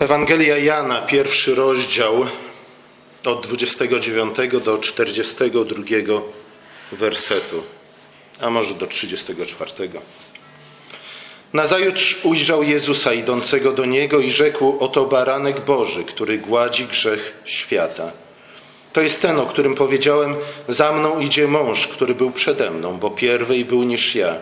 Ewangelia 0.00 0.58
Jana, 0.58 1.02
pierwszy 1.02 1.54
rozdział, 1.54 2.26
od 3.24 3.46
29 3.46 4.36
do 4.64 4.78
42 4.78 5.82
wersetu, 6.92 7.62
a 8.40 8.50
może 8.50 8.74
do 8.74 8.86
34. 8.86 9.70
Nazajutrz 11.52 12.24
ujrzał 12.24 12.62
Jezusa 12.62 13.12
idącego 13.12 13.72
do 13.72 13.84
niego 13.84 14.20
i 14.20 14.30
rzekł: 14.30 14.76
Oto 14.80 15.04
baranek 15.04 15.60
Boży, 15.60 16.04
który 16.04 16.38
gładzi 16.38 16.84
grzech 16.84 17.34
świata. 17.44 18.12
To 18.92 19.00
jest 19.00 19.22
ten, 19.22 19.38
o 19.38 19.46
którym 19.46 19.74
powiedziałem: 19.74 20.36
Za 20.68 20.92
mną 20.92 21.20
idzie 21.20 21.48
mąż, 21.48 21.86
który 21.86 22.14
był 22.14 22.30
przede 22.30 22.70
mną, 22.70 22.98
bo 22.98 23.10
pierwej 23.10 23.64
był 23.64 23.82
niż 23.82 24.14
ja. 24.14 24.36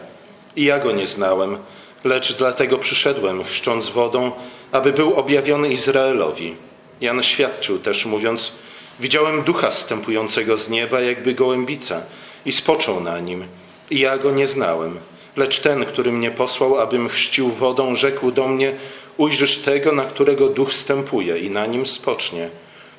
I 0.57 0.65
ja 0.65 0.79
go 0.79 0.93
nie 0.93 1.07
znałem, 1.07 1.59
lecz 2.07 2.33
dlatego 2.33 2.79
przyszedłem, 2.79 3.45
chrzcząc 3.45 3.89
wodą, 3.89 4.33
aby 4.73 4.93
był 4.93 5.15
objawiony 5.15 5.69
Izraelowi. 5.69 6.57
Jan 7.01 7.23
świadczył 7.23 7.79
też, 7.79 8.07
mówiąc: 8.07 8.53
Widziałem 9.01 9.43
ducha 9.43 9.71
stępującego 9.71 10.57
z 10.57 10.69
nieba, 10.69 11.01
jakby 11.01 11.35
gołębica, 11.35 12.03
i 12.47 12.53
spoczął 12.53 13.01
na 13.01 13.19
nim. 13.19 13.45
I 13.91 13.99
ja 13.99 14.19
go 14.19 14.31
nie 14.31 14.47
znałem. 14.47 14.99
Lecz 15.37 15.61
ten, 15.61 15.85
który 15.85 16.13
mnie 16.13 16.31
posłał, 16.31 16.79
abym 16.79 17.09
chrzcił 17.09 17.51
wodą, 17.51 17.95
rzekł 17.95 18.31
do 18.31 18.49
mnie: 18.49 18.75
Ujrzysz 19.17 19.59
tego, 19.59 19.93
na 19.93 20.05
którego 20.05 20.49
duch 20.49 20.73
stępuje, 20.73 21.39
i 21.39 21.51
na 21.51 21.67
nim 21.67 21.87
spocznie. 21.87 22.49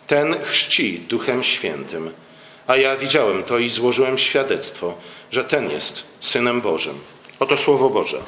Ten 0.07 0.35
chrzci 0.43 0.99
duchem 0.99 1.43
świętym. 1.43 2.11
A 2.67 2.77
ja 2.77 2.97
widziałem 2.97 3.43
to 3.43 3.57
i 3.57 3.69
złożyłem 3.69 4.17
świadectwo, 4.17 4.97
że 5.31 5.43
ten 5.43 5.69
jest 5.69 6.03
synem 6.19 6.61
Bożym. 6.61 6.99
Oto 7.39 7.57
słowo 7.57 7.89
Boże. 7.89 8.21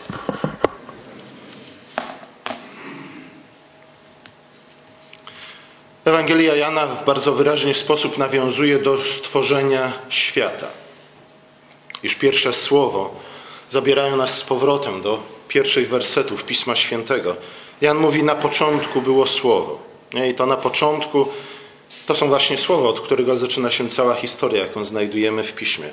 Ewangelia 6.19 6.55
Jana 6.55 6.85
w 6.87 7.05
bardzo 7.05 7.33
wyraźny 7.33 7.73
sposób 7.73 8.17
nawiązuje 8.17 8.79
do 8.79 8.97
stworzenia 8.97 9.93
świata. 10.09 10.67
Już 12.03 12.15
pierwsze 12.15 12.53
słowo 12.53 13.15
zabierają 13.69 14.17
nas 14.17 14.37
z 14.37 14.43
powrotem 14.43 15.01
do 15.01 15.19
pierwszych 15.47 15.89
wersetów 15.89 16.43
Pisma 16.43 16.75
Świętego. 16.75 17.35
Jan 17.81 17.97
mówi: 17.97 18.23
Na 18.23 18.35
początku 18.35 19.01
było 19.01 19.27
słowo. 19.27 19.79
I 20.29 20.33
to 20.33 20.45
na 20.45 20.57
początku 20.57 21.27
to 22.05 22.15
są 22.15 22.27
właśnie 22.29 22.57
słowa, 22.57 22.89
od 22.89 23.01
którego 23.01 23.35
zaczyna 23.35 23.71
się 23.71 23.89
cała 23.89 24.15
historia, 24.15 24.61
jaką 24.61 24.83
znajdujemy 24.83 25.43
w 25.43 25.53
Piśmie. 25.53 25.87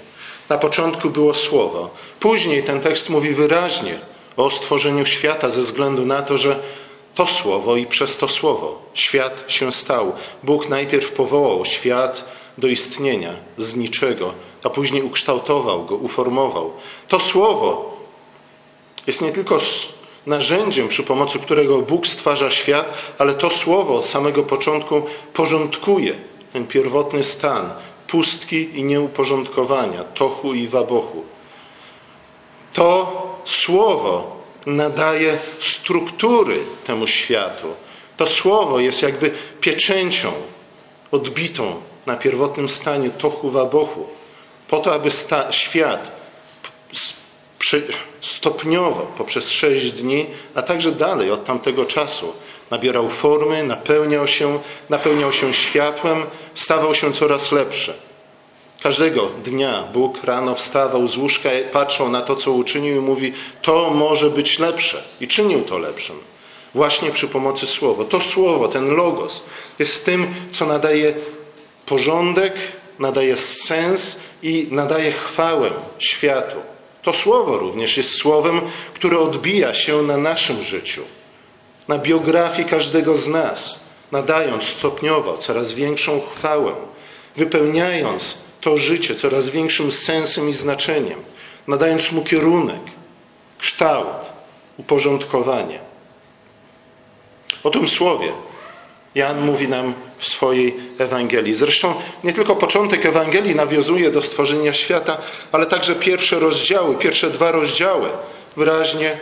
Na 0.49 0.59
początku 0.59 1.11
było 1.11 1.35
słowo. 1.35 1.91
Później 2.21 2.63
ten 2.63 2.81
tekst 2.81 3.11
mówi 3.11 3.31
wyraźnie 3.31 3.99
o 4.37 4.51
stworzeniu 4.51 5.07
świata 5.07 5.49
ze 5.49 5.61
względu 5.61 6.07
na 6.07 6.23
to, 6.23 6.37
że 6.37 6.61
to 7.17 7.27
słowo 7.27 7.77
i 7.77 7.86
przez 7.86 8.17
to 8.17 8.28
słowo 8.28 8.83
świat 8.95 9.45
się 9.48 9.72
stał. 9.72 10.12
Bóg 10.42 10.69
najpierw 10.69 11.12
powołał 11.12 11.64
świat 11.64 12.25
do 12.59 12.69
istnienia 12.69 13.33
z 13.59 13.77
niczego, 13.77 14.33
a 14.64 14.70
później 14.70 15.03
ukształtował 15.03 15.84
go, 15.84 15.97
uformował. 15.97 16.72
To 17.09 17.20
słowo 17.20 17.97
jest 19.06 19.22
nie 19.22 19.33
tylko 19.33 19.59
narzędziem, 20.27 20.89
przy 20.89 21.03
pomocy 21.03 21.39
którego 21.39 21.78
Bóg 21.78 22.06
stwarza 22.06 22.50
świat, 22.50 22.98
ale 23.19 23.34
to 23.34 23.50
słowo 23.50 23.97
od 23.97 24.05
samego 24.05 24.42
początku 24.42 25.03
porządkuje 25.33 26.14
ten 26.53 26.67
pierwotny 26.67 27.25
stan 27.25 27.70
pustki 28.09 28.78
i 28.78 28.84
nieuporządkowania, 28.84 30.05
tochu 30.05 30.55
i 30.55 30.69
wabochu. 30.69 31.25
To 32.72 33.12
słowo 33.44 34.37
nadaje 34.67 35.39
struktury 35.61 36.59
temu 36.86 37.06
światu. 37.06 37.75
To 38.17 38.27
słowo 38.27 38.81
jest 38.81 39.03
jakby 39.03 39.31
pieczęcią 39.61 40.33
odbitą 41.11 41.82
na 42.06 42.16
pierwotnym 42.16 42.69
stanie 42.69 43.10
tochu 43.10 43.50
wabochu, 43.50 44.06
po 44.69 44.78
to, 44.81 44.94
aby 44.94 45.10
sta- 45.10 45.53
świat 45.53 46.12
stopniowo 48.21 49.06
poprzez 49.19 49.50
sześć 49.50 49.93
dni, 49.93 50.26
a 50.55 50.62
także 50.62 50.93
dalej 50.93 51.31
od 51.31 51.44
tamtego 51.44 51.84
czasu 51.84 52.32
nabierał 52.71 53.09
formy, 53.09 53.62
napełniał 53.62 54.26
się, 54.26 54.59
napełniał 54.91 55.32
się 55.32 55.53
światłem, 55.55 56.26
stawał 56.55 56.94
się 56.94 57.12
coraz 57.12 57.53
lepszy. 57.53 57.94
Każdego 58.82 59.28
dnia 59.44 59.84
Bóg 59.92 60.25
rano 60.25 60.54
wstawał 60.54 61.09
z 61.09 61.16
łóżka, 61.16 61.48
patrzył 61.72 62.09
na 62.09 62.22
to, 62.22 62.37
co 62.37 62.53
uczynił 62.53 62.97
i 62.97 63.00
mówi: 63.00 63.32
To 63.62 63.91
może 63.91 64.31
być 64.31 64.59
lepsze. 64.59 65.03
I 65.20 65.28
czynił 65.28 65.62
to 65.62 65.78
lepszym. 65.78 66.16
Właśnie 66.75 67.10
przy 67.10 67.28
pomocy 67.28 67.66
słowa. 67.66 68.04
To 68.04 68.20
słowo, 68.20 68.69
ten 68.69 68.88
logos, 68.88 69.44
jest 69.78 70.04
tym, 70.04 70.26
co 70.53 70.66
nadaje 70.66 71.14
porządek, 71.87 72.54
nadaje 72.98 73.37
sens 73.37 74.16
i 74.42 74.69
nadaje 74.70 75.12
chwałę 75.12 75.70
światu. 75.98 76.56
To 77.03 77.12
słowo 77.12 77.58
również 77.58 77.97
jest 77.97 78.19
słowem, 78.19 78.60
które 78.94 79.19
odbija 79.19 79.75
się 79.75 80.03
na 80.03 80.16
naszym 80.16 80.62
życiu, 80.62 81.03
na 81.88 81.98
biografii 81.98 82.69
każdego 82.69 83.16
z 83.16 83.28
nas, 83.28 83.81
nadając 84.12 84.64
stopniowo 84.64 85.38
coraz 85.38 85.72
większą 85.72 86.20
chwałę, 86.34 86.72
wypełniając 87.37 88.38
to 88.61 88.78
życie 88.78 89.15
coraz 89.15 89.49
większym 89.49 89.93
sensem 89.93 90.49
i 90.49 90.53
znaczeniem, 90.53 91.19
nadając 91.69 92.12
mu 92.12 92.25
kierunek, 92.25 92.81
kształt, 93.59 94.33
uporządkowanie. 94.78 95.78
O 97.65 97.71
tym 97.71 97.89
słowie 97.89 98.33
Jan 99.15 99.41
mówi 99.41 99.69
nam 99.69 99.94
w 100.19 100.27
swojej 100.27 100.77
Ewangelii. 100.99 101.55
Zresztą 101.55 101.94
nie 102.25 102.33
tylko 102.33 102.56
początek 102.56 103.06
Ewangelii 103.06 103.55
nawiązuje 103.55 104.11
do 104.11 104.22
stworzenia 104.22 104.73
świata, 104.73 105.19
ale 105.53 105.67
także 105.67 105.94
pierwsze 105.94 106.38
rozdziały, 106.38 106.97
pierwsze 106.97 107.31
dwa 107.31 107.53
rozdziały 107.53 108.09
wyraźnie, 108.56 109.19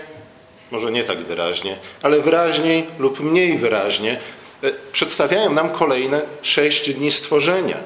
może 0.71 0.93
nie 0.93 1.05
tak 1.05 1.19
wyraźnie, 1.19 1.77
ale 2.03 2.21
wyraźniej 2.21 2.87
lub 2.99 3.21
mniej 3.21 3.59
wyraźnie 3.59 4.21
e, 4.63 4.71
przedstawiają 4.93 5.53
nam 5.53 5.71
kolejne 5.71 6.23
sześć 6.43 6.91
dni 6.95 7.11
stworzenia. 7.11 7.79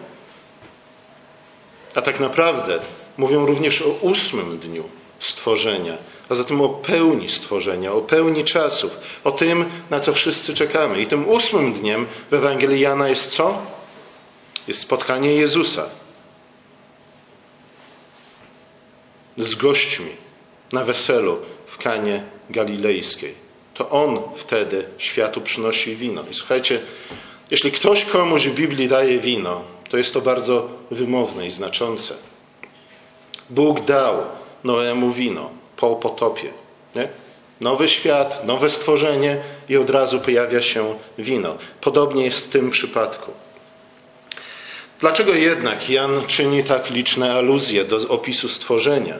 A 1.95 2.03
tak 2.03 2.21
naprawdę 2.21 2.81
mówią 3.17 3.47
również 3.47 3.83
o 3.83 3.89
ósmym 3.89 4.59
dniu 4.59 4.85
stworzenia, 5.19 5.97
a 6.29 6.35
zatem 6.35 6.61
o 6.61 6.69
pełni 6.69 7.29
stworzenia, 7.29 7.93
o 7.93 8.01
pełni 8.01 8.45
czasów, 8.45 8.97
o 9.25 9.31
tym, 9.33 9.65
na 9.91 10.01
co 10.01 10.13
wszyscy 10.13 10.55
czekamy. 10.55 11.01
I 11.01 11.07
tym 11.07 11.29
ósmym 11.29 11.73
dniem 11.73 12.07
w 12.31 12.35
Ewangelii 12.35 12.81
Jana 12.81 13.09
jest 13.09 13.33
co? 13.33 13.63
Jest 14.69 14.81
spotkanie 14.81 15.35
Jezusa 15.35 15.89
z 19.37 19.55
gośćmi 19.55 20.11
na 20.73 20.85
weselu 20.85 21.39
w 21.67 21.79
Kanie 21.79 22.23
Galilejskiej. 22.51 23.35
To 23.75 23.91
On 23.91 24.21
wtedy 24.37 24.85
światu 24.99 25.41
przynosi 25.41 25.97
wino. 25.97 26.25
I 26.31 26.35
słuchajcie, 26.35 26.81
jeśli 27.51 27.73
ktoś 27.73 28.05
komuś 28.05 28.47
w 28.47 28.55
Biblii 28.55 28.89
daje 28.89 29.19
wino, 29.19 29.65
to 29.91 29.97
jest 29.97 30.15
to 30.15 30.21
bardzo 30.21 30.69
wymowne 30.91 31.47
i 31.47 31.51
znaczące. 31.51 32.15
Bóg 33.51 33.81
dał 33.85 34.17
Noemu 34.65 35.13
wino 35.13 35.51
po 35.77 35.97
potopie. 35.97 36.53
Nie? 36.95 37.09
Nowy 37.61 37.89
świat, 37.89 38.45
nowe 38.45 38.71
stworzenie 38.71 39.37
i 39.69 39.77
od 39.77 39.91
razu 39.91 40.21
pojawia 40.21 40.63
się 40.63 40.95
wino. 41.19 41.57
Podobnie 41.81 42.25
jest 42.25 42.47
w 42.47 42.51
tym 42.51 42.71
przypadku. 42.71 43.33
Dlaczego 45.01 45.35
jednak 45.35 45.91
Jan 45.91 46.27
czyni 46.27 46.65
tak 46.65 46.91
liczne 46.91 47.33
aluzje 47.33 47.85
do 47.85 47.97
opisu 48.09 48.49
stworzenia? 48.49 49.15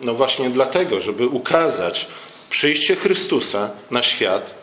No 0.00 0.14
właśnie 0.14 0.50
dlatego, 0.50 1.00
żeby 1.00 1.26
ukazać 1.26 2.06
przyjście 2.50 2.96
Chrystusa 2.96 3.70
na 3.90 4.02
świat 4.02 4.54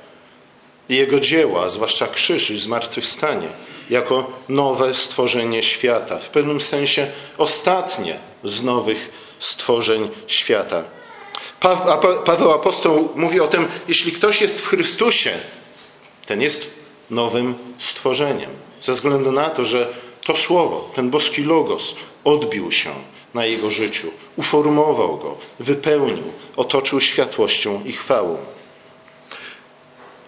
i 0.89 0.95
Jego 0.95 1.19
dzieła, 1.19 1.69
zwłaszcza 1.69 2.07
krzyż 2.07 2.49
i 2.49 2.57
zmartwychwstanie, 2.57 3.47
jako 3.89 4.31
nowe 4.49 4.93
stworzenie 4.93 5.63
świata. 5.63 6.19
W 6.19 6.29
pewnym 6.29 6.61
sensie 6.61 7.07
ostatnie 7.37 8.19
z 8.43 8.63
nowych 8.63 9.09
stworzeń 9.39 10.09
świata. 10.27 10.83
Paweł 12.25 12.51
apostoł 12.51 13.09
mówi 13.15 13.39
o 13.39 13.47
tym, 13.47 13.67
jeśli 13.87 14.11
ktoś 14.11 14.41
jest 14.41 14.61
w 14.61 14.67
Chrystusie, 14.67 15.31
ten 16.25 16.41
jest 16.41 16.69
nowym 17.09 17.55
stworzeniem. 17.79 18.49
Ze 18.81 18.91
względu 18.91 19.31
na 19.31 19.49
to, 19.49 19.65
że 19.65 19.93
to 20.25 20.35
słowo, 20.35 20.89
ten 20.95 21.09
boski 21.09 21.43
logos 21.43 21.95
odbił 22.23 22.71
się 22.71 22.89
na 23.33 23.45
jego 23.45 23.71
życiu, 23.71 24.11
uformował 24.35 25.17
go, 25.17 25.37
wypełnił, 25.59 26.23
otoczył 26.55 27.01
światłością 27.01 27.83
i 27.85 27.91
chwałą. 27.91 28.37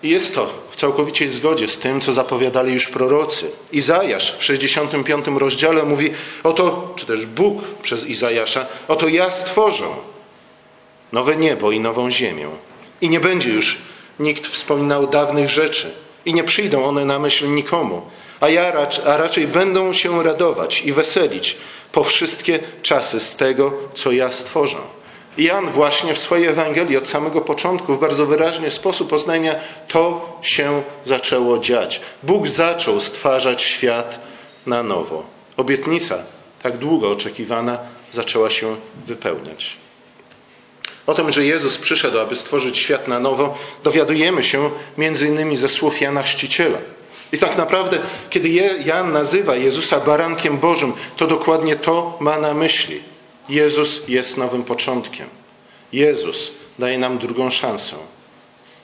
I 0.04 0.10
jest 0.10 0.36
to 0.36 0.50
w 0.72 0.76
całkowicie 0.76 1.30
zgodzie 1.30 1.68
z 1.68 1.78
tym, 1.78 2.02
co 2.02 2.14
zapowiadali 2.14 2.74
już 2.74 2.88
prorocy. 2.88 3.52
Izajasz 3.72 4.38
w 4.38 4.44
65 4.44 5.26
rozdziale 5.28 5.84
mówi: 5.84 6.12
Oto, 6.44 6.94
czy 6.96 7.06
też 7.06 7.26
Bóg 7.26 7.64
przez 7.82 8.06
Izajasza, 8.06 8.66
oto 8.88 9.08
ja 9.08 9.32
stworzę 9.32 9.88
nowe 11.12 11.36
niebo 11.36 11.72
i 11.72 11.80
nową 11.80 12.12
ziemię. 12.12 12.50
I 13.02 13.10
nie 13.10 13.20
będzie 13.20 13.50
już 13.50 13.78
nikt 14.20 14.48
wspominał 14.48 15.08
dawnych 15.08 15.50
rzeczy. 15.50 15.92
i 16.26 16.34
nie 16.34 16.44
przyjdą 16.44 16.86
one 16.86 17.06
na 17.06 17.20
myśl 17.20 17.48
nikomu, 17.54 18.02
a, 18.40 18.50
ja 18.50 18.74
a 19.06 19.18
raczej 19.18 19.48
będą 19.48 19.94
się 19.94 20.24
radować 20.24 20.82
i 20.82 20.94
weselić 20.94 21.58
po 21.92 22.04
wszystkie 22.04 22.60
czasy 22.82 23.20
z 23.20 23.36
tego, 23.36 23.74
co 23.94 24.12
ja 24.12 24.32
stworzę. 24.32 24.78
Jan 25.38 25.69
właśnie 25.69 26.13
w 26.13 26.19
swojej 26.19 26.48
Ewangelii 26.48 26.98
od 26.98 27.07
samego 27.07 27.42
początku 27.42 27.95
w 27.95 28.00
bardzo 28.00 28.25
wyraźny 28.25 28.72
sposób 28.72 29.13
oznajmia, 29.13 29.56
to 29.88 30.38
się 30.42 30.84
zaczęło 31.04 31.60
dziać. 31.60 32.01
Bóg 32.24 32.48
zaczął 32.48 33.00
stwarzać 33.00 33.62
świat 33.62 34.19
na 34.66 34.84
nowo. 34.84 35.24
Obietnica, 35.57 36.18
tak 36.62 36.78
długo 36.78 37.12
oczekiwana, 37.12 37.80
zaczęła 38.12 38.50
się 38.50 38.75
wypełniać. 39.06 39.78
O 41.07 41.13
tym, 41.13 41.31
że 41.31 41.45
Jezus 41.45 41.78
przyszedł, 41.78 42.19
aby 42.19 42.36
stworzyć 42.36 42.78
świat 42.78 43.07
na 43.07 43.19
nowo, 43.19 43.57
dowiadujemy 43.83 44.44
się 44.44 44.72
między 44.98 45.28
innymi 45.28 45.57
ze 45.57 45.69
słów 45.69 46.01
Jana 46.01 46.24
Chrzciciela. 46.24 46.80
I 47.31 47.38
tak 47.38 47.57
naprawdę, 47.57 48.00
kiedy 48.30 48.50
Jan 48.86 49.12
nazywa 49.12 49.56
Jezusa 49.56 50.00
barankiem 50.00 50.57
Bożym, 50.57 50.94
to 51.18 51.28
dokładnie 51.28 51.75
to 51.75 52.18
ma 52.19 52.38
na 52.38 52.54
myśli. 52.54 53.01
Jezus 53.50 54.08
jest 54.08 54.38
nowym 54.38 54.64
początkiem. 54.64 55.28
Jezus 55.94 56.52
daje 56.80 56.98
nam 56.98 57.18
drugą 57.18 57.50
szansę. 57.50 57.96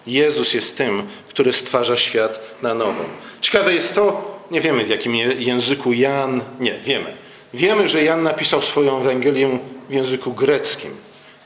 Jezus 0.07 0.53
jest 0.53 0.77
tym, 0.77 1.07
który 1.29 1.53
stwarza 1.53 1.97
świat 1.97 2.39
na 2.61 2.73
nowo. 2.73 3.05
Ciekawe 3.41 3.73
jest 3.73 3.95
to, 3.95 4.33
nie 4.51 4.61
wiemy 4.61 4.85
w 4.85 4.89
jakim 4.89 5.15
języku 5.15 5.93
Jan, 5.93 6.41
nie, 6.59 6.79
wiemy. 6.79 7.17
Wiemy, 7.53 7.87
że 7.87 8.03
Jan 8.03 8.23
napisał 8.23 8.61
swoją 8.61 9.01
Ewangelię 9.01 9.59
w 9.89 9.93
języku 9.93 10.33
greckim. 10.33 10.91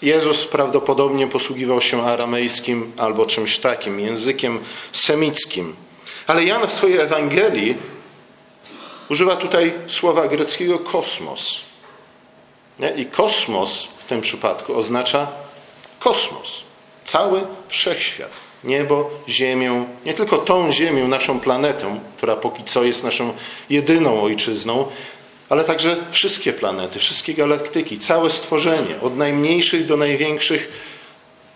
Jezus 0.02 0.46
prawdopodobnie 0.46 1.28
posługiwał 1.28 1.82
się 1.82 2.04
aramejskim 2.04 2.92
albo 2.98 3.26
czymś 3.26 3.60
takim, 3.60 4.00
językiem 4.00 4.60
semickim. 4.92 5.76
Ale 6.28 6.44
Jan 6.44 6.68
w 6.68 6.74
swojej 6.74 6.98
Ewangelii 6.98 7.76
używa 9.10 9.36
tutaj 9.36 9.74
słowa 9.88 10.28
greckiego 10.28 10.80
kosmos. 10.80 11.62
Nie? 12.80 12.90
I 12.90 13.06
kosmos 13.06 13.88
w 13.98 14.06
tym 14.06 14.22
przypadku 14.22 14.76
oznacza 14.76 15.28
kosmos, 16.00 16.64
cały 17.04 17.42
wszechświat. 17.68 18.32
Niebo, 18.64 19.10
Ziemię, 19.30 19.86
nie 20.06 20.14
tylko 20.14 20.38
tą 20.38 20.72
Ziemię, 20.72 21.04
naszą 21.04 21.40
planetę, 21.40 22.00
która 22.18 22.36
póki 22.36 22.64
co 22.64 22.84
jest 22.84 23.04
naszą 23.04 23.34
jedyną 23.70 24.24
ojczyzną, 24.24 24.86
ale 25.50 25.64
także 25.64 25.98
wszystkie 26.12 26.54
planety, 26.54 27.00
wszystkie 27.00 27.34
galaktyki, 27.34 27.98
całe 27.98 28.30
stworzenie, 28.30 29.02
od 29.02 29.18
najmniejszych 29.18 29.86
do 29.86 29.98
największych 29.98 30.72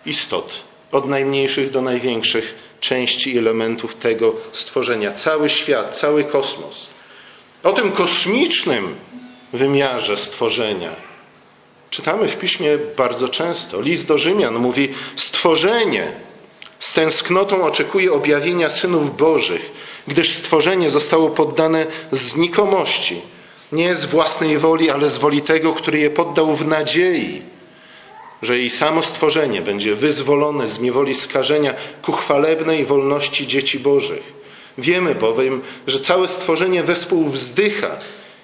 istot, 0.06 0.62
od 0.92 1.08
najmniejszych 1.08 1.70
do 1.70 1.82
największych 1.82 2.54
części 2.80 3.38
elementów 3.38 3.94
tego 3.94 4.34
stworzenia, 4.52 5.12
cały 5.12 5.50
świat, 5.50 5.96
cały 5.96 6.24
kosmos. 6.24 6.86
O 7.62 7.72
tym 7.72 7.92
kosmicznym 7.92 8.94
wymiarze 9.52 10.16
stworzenia 10.16 11.11
czytamy 11.92 12.28
w 12.28 12.38
piśmie 12.38 12.78
bardzo 12.96 13.28
często. 13.28 13.80
List 13.80 14.08
do 14.08 14.18
Rzymian 14.18 14.54
mówi: 14.54 14.88
Stworzenie 15.16 16.12
z 16.78 16.92
tęsknotą 16.92 17.64
oczekuje 17.64 18.12
objawienia 18.12 18.70
synów 18.70 19.16
Bożych, 19.16 19.70
gdyż 20.06 20.30
stworzenie 20.30 20.90
zostało 20.90 21.30
poddane 21.30 21.86
znikomości 22.10 23.20
nie 23.72 23.96
z 23.96 24.04
własnej 24.04 24.58
woli, 24.58 24.90
ale 24.90 25.10
z 25.10 25.18
woli 25.18 25.42
tego, 25.42 25.72
który 25.72 25.98
je 25.98 26.10
poddał 26.10 26.54
w 26.56 26.66
nadziei, 26.66 27.42
że 28.42 28.58
jej 28.58 28.70
samo 28.70 29.02
stworzenie 29.02 29.62
będzie 29.62 29.94
wyzwolone 29.94 30.68
z 30.68 30.80
niewoli 30.80 31.14
skażenia 31.14 31.74
ku 32.02 32.12
chwalebnej 32.12 32.84
wolności 32.84 33.46
dzieci 33.46 33.78
Bożych. 33.78 34.32
Wiemy 34.78 35.14
bowiem, 35.14 35.60
że 35.86 36.00
całe 36.00 36.28
stworzenie 36.28 36.82
wespół 36.82 37.28
wzdycha 37.28 37.98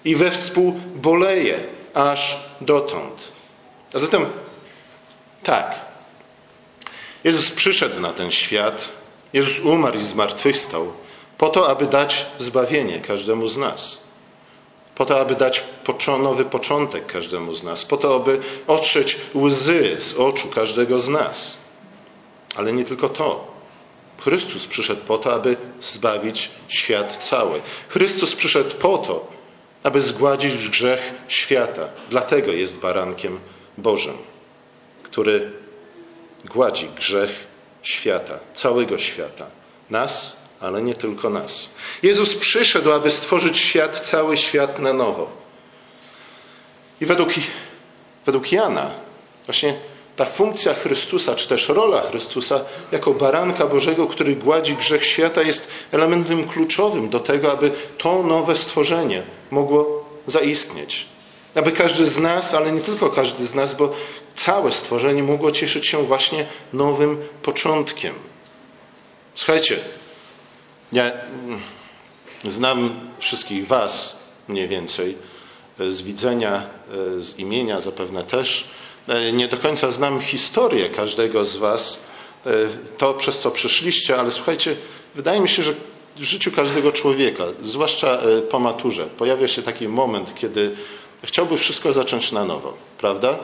i 0.04 0.16
wespół 0.16 0.80
boleje 0.96 1.60
aż 1.94 2.36
dotąd. 2.60 3.37
A 3.94 3.98
zatem 3.98 4.26
tak, 5.42 5.74
Jezus 7.24 7.50
przyszedł 7.50 8.00
na 8.00 8.12
ten 8.12 8.30
świat, 8.30 8.88
Jezus 9.32 9.60
umarł 9.60 9.98
i 9.98 10.04
zmartwychwstał 10.04 10.92
po 11.38 11.48
to, 11.48 11.68
aby 11.68 11.86
dać 11.86 12.26
zbawienie 12.38 13.00
każdemu 13.00 13.48
z 13.48 13.56
nas 13.56 14.08
po 14.98 15.06
to, 15.06 15.20
aby 15.20 15.34
dać 15.34 15.64
nowy 16.22 16.44
początek 16.44 17.06
każdemu 17.06 17.52
z 17.52 17.62
nas, 17.62 17.84
po 17.84 17.96
to, 17.96 18.14
aby 18.14 18.40
otrzeć 18.66 19.16
łzy 19.34 19.96
z 19.98 20.14
oczu 20.14 20.48
każdego 20.48 21.00
z 21.00 21.08
nas. 21.08 21.56
Ale 22.56 22.72
nie 22.72 22.84
tylko 22.84 23.08
to. 23.08 23.46
Chrystus 24.20 24.66
przyszedł 24.66 25.00
po 25.06 25.18
to, 25.18 25.34
aby 25.34 25.56
zbawić 25.80 26.50
świat 26.68 27.16
cały. 27.16 27.60
Chrystus 27.88 28.34
przyszedł 28.34 28.76
po 28.76 28.98
to, 28.98 29.26
aby 29.82 30.02
zgładzić 30.02 30.68
grzech 30.68 31.12
świata. 31.28 31.88
Dlatego 32.10 32.52
jest 32.52 32.78
barankiem 32.78 33.40
Bożym, 33.78 34.16
który 35.02 35.52
gładzi 36.44 36.88
grzech 36.88 37.46
świata, 37.82 38.38
całego 38.54 38.98
świata. 38.98 39.46
Nas 39.90 40.38
ale 40.60 40.82
nie 40.82 40.94
tylko 40.94 41.30
nas. 41.30 41.68
Jezus 42.02 42.34
przyszedł, 42.34 42.92
aby 42.92 43.10
stworzyć 43.10 43.58
świat, 43.58 44.00
cały 44.00 44.36
świat 44.36 44.78
na 44.78 44.92
nowo. 44.92 45.30
I 47.00 47.06
według, 47.06 47.28
według 48.26 48.52
Jana, 48.52 48.90
właśnie 49.46 49.74
ta 50.16 50.24
funkcja 50.24 50.74
Chrystusa, 50.74 51.34
czy 51.34 51.48
też 51.48 51.68
rola 51.68 52.02
Chrystusa 52.02 52.60
jako 52.92 53.14
baranka 53.14 53.66
Bożego, 53.66 54.06
który 54.06 54.36
gładzi 54.36 54.74
grzech 54.74 55.06
świata, 55.06 55.42
jest 55.42 55.68
elementem 55.92 56.48
kluczowym 56.48 57.08
do 57.08 57.20
tego, 57.20 57.52
aby 57.52 57.70
to 57.98 58.22
nowe 58.22 58.56
stworzenie 58.56 59.22
mogło 59.50 60.08
zaistnieć. 60.26 61.06
Aby 61.54 61.72
każdy 61.72 62.06
z 62.06 62.18
nas, 62.18 62.54
ale 62.54 62.72
nie 62.72 62.80
tylko 62.80 63.10
każdy 63.10 63.46
z 63.46 63.54
nas, 63.54 63.74
bo 63.74 63.94
całe 64.34 64.72
stworzenie 64.72 65.22
mogło 65.22 65.52
cieszyć 65.52 65.86
się 65.86 66.06
właśnie 66.06 66.46
nowym 66.72 67.18
początkiem. 67.42 68.14
Słuchajcie, 69.34 69.78
ja 70.92 71.04
mm, 71.04 71.60
znam 72.44 73.00
wszystkich 73.18 73.66
Was 73.66 74.18
mniej 74.48 74.68
więcej 74.68 75.16
e, 75.80 75.90
z 75.90 76.02
widzenia, 76.02 76.62
e, 77.18 77.20
z 77.20 77.38
imienia 77.38 77.80
zapewne 77.80 78.24
też. 78.24 78.68
E, 79.08 79.32
nie 79.32 79.48
do 79.48 79.56
końca 79.56 79.90
znam 79.90 80.20
historię 80.20 80.88
każdego 80.88 81.44
z 81.44 81.56
Was, 81.56 82.08
to 82.98 83.14
przez 83.14 83.38
co 83.38 83.50
przyszliście, 83.50 84.20
ale 84.20 84.32
słuchajcie, 84.32 84.76
wydaje 85.14 85.40
mi 85.40 85.48
się, 85.48 85.62
że 85.62 85.74
w 86.16 86.22
życiu 86.22 86.52
każdego 86.52 86.92
człowieka, 86.92 87.44
zwłaszcza 87.62 88.18
po 88.50 88.58
maturze, 88.58 89.06
pojawia 89.06 89.48
się 89.48 89.62
taki 89.62 89.88
moment, 89.88 90.34
kiedy 90.34 90.76
chciałby 91.24 91.58
wszystko 91.58 91.92
zacząć 91.92 92.32
na 92.32 92.44
nowo, 92.44 92.74
prawda? 92.98 93.38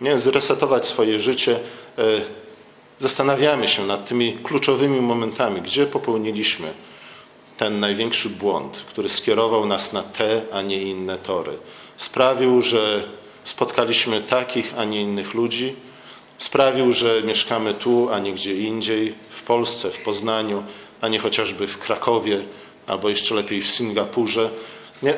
Nie, 0.00 0.18
zresetować 0.18 0.86
swoje 0.86 1.20
życie, 1.20 1.60
zastanawiamy 2.98 3.68
się 3.68 3.86
nad 3.86 4.08
tymi 4.08 4.38
kluczowymi 4.42 5.00
momentami, 5.00 5.62
gdzie 5.62 5.86
popełniliśmy 5.86 6.72
ten 7.56 7.80
największy 7.80 8.28
błąd, 8.28 8.84
który 8.88 9.08
skierował 9.08 9.66
nas 9.66 9.92
na 9.92 10.02
te, 10.02 10.42
a 10.52 10.62
nie 10.62 10.82
inne 10.82 11.18
tory. 11.18 11.58
Sprawił, 11.96 12.62
że 12.62 13.02
spotkaliśmy 13.44 14.20
takich, 14.20 14.74
a 14.76 14.84
nie 14.84 15.02
innych 15.02 15.34
ludzi, 15.34 15.76
sprawił, 16.38 16.92
że 16.92 17.22
mieszkamy 17.22 17.74
tu, 17.74 18.08
a 18.12 18.18
nie 18.18 18.32
gdzie 18.32 18.54
indziej, 18.54 19.14
w 19.30 19.42
Polsce, 19.42 19.90
w 19.90 20.02
Poznaniu, 20.02 20.62
a 21.00 21.08
nie 21.08 21.18
chociażby 21.18 21.66
w 21.66 21.78
Krakowie, 21.78 22.44
albo 22.86 23.08
jeszcze 23.08 23.34
lepiej 23.34 23.62
w 23.62 23.70
Singapurze. 23.70 24.50
Nie, 25.02 25.14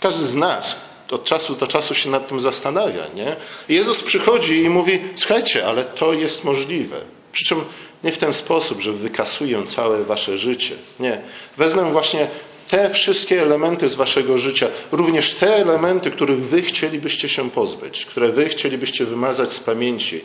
każdy 0.00 0.26
z 0.26 0.34
nas, 0.34 0.76
od 1.10 1.24
czasu 1.24 1.54
do 1.54 1.66
czasu 1.66 1.94
się 1.94 2.10
nad 2.10 2.28
tym 2.28 2.40
zastanawia. 2.40 3.06
Nie? 3.14 3.36
Jezus 3.68 4.02
przychodzi 4.02 4.62
i 4.62 4.70
mówi: 4.70 5.00
Słuchajcie, 5.16 5.66
ale 5.66 5.84
to 5.84 6.12
jest 6.12 6.44
możliwe. 6.44 7.00
Przy 7.32 7.44
czym 7.44 7.64
nie 8.04 8.12
w 8.12 8.18
ten 8.18 8.32
sposób, 8.32 8.80
że 8.80 8.92
wykasuję 8.92 9.64
całe 9.64 10.04
wasze 10.04 10.38
życie. 10.38 10.74
Nie. 11.00 11.20
Wezmę 11.56 11.92
właśnie 11.92 12.28
te 12.68 12.90
wszystkie 12.90 13.42
elementy 13.42 13.88
z 13.88 13.94
waszego 13.94 14.38
życia, 14.38 14.68
również 14.92 15.34
te 15.34 15.56
elementy, 15.56 16.10
których 16.10 16.46
wy 16.46 16.62
chcielibyście 16.62 17.28
się 17.28 17.50
pozbyć, 17.50 18.06
które 18.06 18.28
wy 18.28 18.48
chcielibyście 18.48 19.04
wymazać 19.04 19.52
z 19.52 19.60
pamięci. 19.60 20.24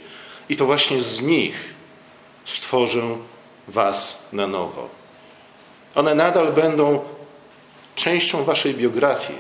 I 0.50 0.56
to 0.56 0.66
właśnie 0.66 1.02
z 1.02 1.22
nich 1.22 1.74
stworzę 2.46 3.18
was 3.68 4.24
na 4.34 4.48
nowo. 4.48 4.90
One 5.96 6.16
nadal 6.16 6.54
będą 6.54 7.00
częścią 7.96 8.44
waszej 8.44 8.74
biografii, 8.74 9.40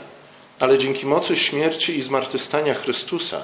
ale 0.63 0.77
dzięki 0.77 1.05
mocy 1.05 1.35
śmierci 1.35 1.97
i 1.97 2.01
zmartwychwstania 2.01 2.73
Chrystusa 2.73 3.41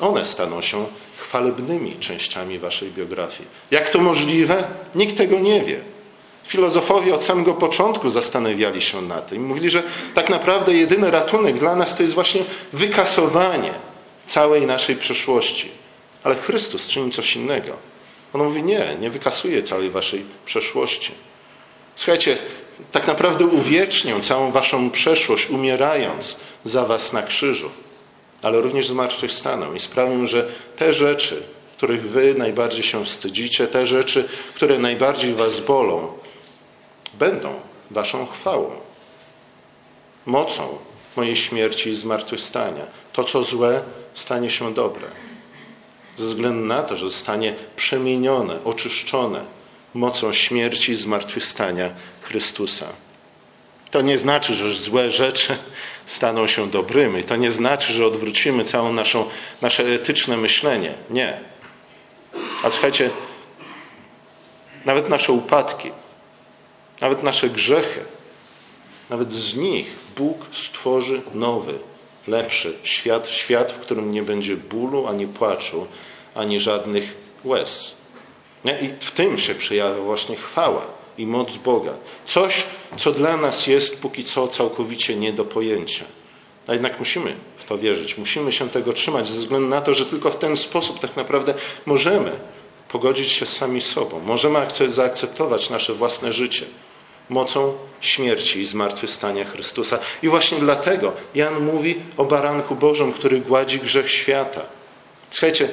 one 0.00 0.24
staną 0.24 0.60
się 0.60 0.86
chwalebnymi 1.18 1.96
częściami 1.96 2.58
waszej 2.58 2.90
biografii. 2.90 3.48
Jak 3.70 3.90
to 3.90 3.98
możliwe? 3.98 4.64
Nikt 4.94 5.16
tego 5.16 5.40
nie 5.40 5.60
wie. 5.60 5.80
Filozofowie 6.46 7.14
od 7.14 7.22
samego 7.22 7.54
początku 7.54 8.10
zastanawiali 8.10 8.80
się 8.80 9.02
nad 9.02 9.28
tym. 9.28 9.46
Mówili, 9.46 9.70
że 9.70 9.82
tak 10.14 10.30
naprawdę 10.30 10.74
jedyny 10.74 11.10
ratunek 11.10 11.58
dla 11.58 11.76
nas 11.76 11.96
to 11.96 12.02
jest 12.02 12.14
właśnie 12.14 12.42
wykasowanie 12.72 13.72
całej 14.26 14.66
naszej 14.66 14.96
przeszłości. 14.96 15.68
Ale 16.22 16.34
Chrystus 16.34 16.88
czyni 16.88 17.10
coś 17.10 17.36
innego. 17.36 17.76
On 18.32 18.44
mówi: 18.44 18.62
Nie, 18.62 18.96
nie 19.00 19.10
wykasuje 19.10 19.62
całej 19.62 19.90
waszej 19.90 20.24
przeszłości. 20.46 21.12
Słuchajcie, 21.96 22.38
tak 22.92 23.06
naprawdę 23.06 23.46
uwiecznię 23.46 24.20
całą 24.20 24.50
waszą 24.50 24.90
przeszłość, 24.90 25.50
umierając 25.50 26.36
za 26.64 26.84
was 26.84 27.12
na 27.12 27.22
krzyżu, 27.22 27.70
ale 28.42 28.60
również 28.60 28.88
zmartwychwstaną 28.88 29.74
i 29.74 29.80
sprawią, 29.80 30.26
że 30.26 30.48
te 30.76 30.92
rzeczy, 30.92 31.42
których 31.76 32.10
wy 32.10 32.34
najbardziej 32.34 32.82
się 32.82 33.04
wstydzicie, 33.04 33.66
te 33.66 33.86
rzeczy, 33.86 34.28
które 34.54 34.78
najbardziej 34.78 35.34
was 35.34 35.60
bolą, 35.60 36.12
będą 37.14 37.54
waszą 37.90 38.26
chwałą, 38.26 38.70
mocą 40.26 40.78
mojej 41.16 41.36
śmierci 41.36 41.90
i 41.90 41.94
zmartwychwstania. 41.94 42.86
To, 43.12 43.24
co 43.24 43.42
złe, 43.42 43.82
stanie 44.14 44.50
się 44.50 44.74
dobre. 44.74 45.06
Ze 46.16 46.24
względu 46.24 46.66
na 46.66 46.82
to, 46.82 46.96
że 46.96 47.10
zostanie 47.10 47.54
przemienione, 47.76 48.64
oczyszczone 48.64 49.44
mocą 49.94 50.32
śmierci 50.32 50.92
i 50.92 50.94
zmartwychwstania 50.94 51.90
Chrystusa. 52.22 52.86
To 53.90 54.02
nie 54.02 54.18
znaczy, 54.18 54.54
że 54.54 54.74
złe 54.74 55.10
rzeczy 55.10 55.56
staną 56.06 56.46
się 56.46 56.70
dobrymi. 56.70 57.24
To 57.24 57.36
nie 57.36 57.50
znaczy, 57.50 57.92
że 57.92 58.06
odwrócimy 58.06 58.64
całą 58.64 58.92
naszą, 58.92 59.28
nasze 59.62 59.84
etyczne 59.84 60.36
myślenie. 60.36 60.94
Nie. 61.10 61.40
A 62.62 62.70
słuchajcie, 62.70 63.10
nawet 64.84 65.08
nasze 65.08 65.32
upadki, 65.32 65.90
nawet 67.00 67.22
nasze 67.22 67.50
grzechy, 67.50 68.00
nawet 69.10 69.32
z 69.32 69.56
nich 69.56 69.86
Bóg 70.16 70.46
stworzy 70.52 71.22
nowy, 71.34 71.78
lepszy 72.26 72.78
świat, 72.82 73.28
świat, 73.28 73.72
w 73.72 73.78
którym 73.78 74.12
nie 74.12 74.22
będzie 74.22 74.56
bólu, 74.56 75.06
ani 75.06 75.26
płaczu, 75.26 75.86
ani 76.34 76.60
żadnych 76.60 77.14
łez. 77.44 78.01
I 78.64 78.88
w 79.00 79.10
tym 79.10 79.38
się 79.38 79.54
przejawia 79.54 80.02
właśnie 80.02 80.36
chwała 80.36 80.86
i 81.18 81.26
moc 81.26 81.56
Boga. 81.56 81.92
Coś, 82.26 82.64
co 82.96 83.12
dla 83.12 83.36
nas 83.36 83.66
jest 83.66 84.00
póki 84.00 84.24
co 84.24 84.48
całkowicie 84.48 85.16
nie 85.16 85.32
do 85.32 85.44
pojęcia. 85.44 86.04
A 86.66 86.72
jednak 86.72 86.98
musimy 86.98 87.36
w 87.56 87.64
to 87.64 87.78
wierzyć, 87.78 88.18
musimy 88.18 88.52
się 88.52 88.68
tego 88.68 88.92
trzymać, 88.92 89.28
ze 89.28 89.40
względu 89.40 89.68
na 89.68 89.80
to, 89.80 89.94
że 89.94 90.06
tylko 90.06 90.30
w 90.30 90.36
ten 90.36 90.56
sposób 90.56 91.00
tak 91.00 91.16
naprawdę 91.16 91.54
możemy 91.86 92.30
pogodzić 92.88 93.28
się 93.30 93.46
sami 93.46 93.80
sobą, 93.80 94.20
możemy 94.20 94.66
zaakceptować 94.88 95.70
nasze 95.70 95.94
własne 95.94 96.32
życie 96.32 96.64
mocą 97.28 97.74
śmierci 98.00 98.60
i 98.60 98.64
zmartwychwstania 98.64 99.44
Chrystusa. 99.44 99.98
I 100.22 100.28
właśnie 100.28 100.58
dlatego 100.58 101.12
Jan 101.34 101.60
mówi 101.60 102.00
o 102.16 102.24
baranku 102.24 102.74
Bożym, 102.74 103.12
który 103.12 103.40
gładzi 103.40 103.78
grzech 103.78 104.10
świata. 104.10 104.66
Słuchajcie, 105.30 105.68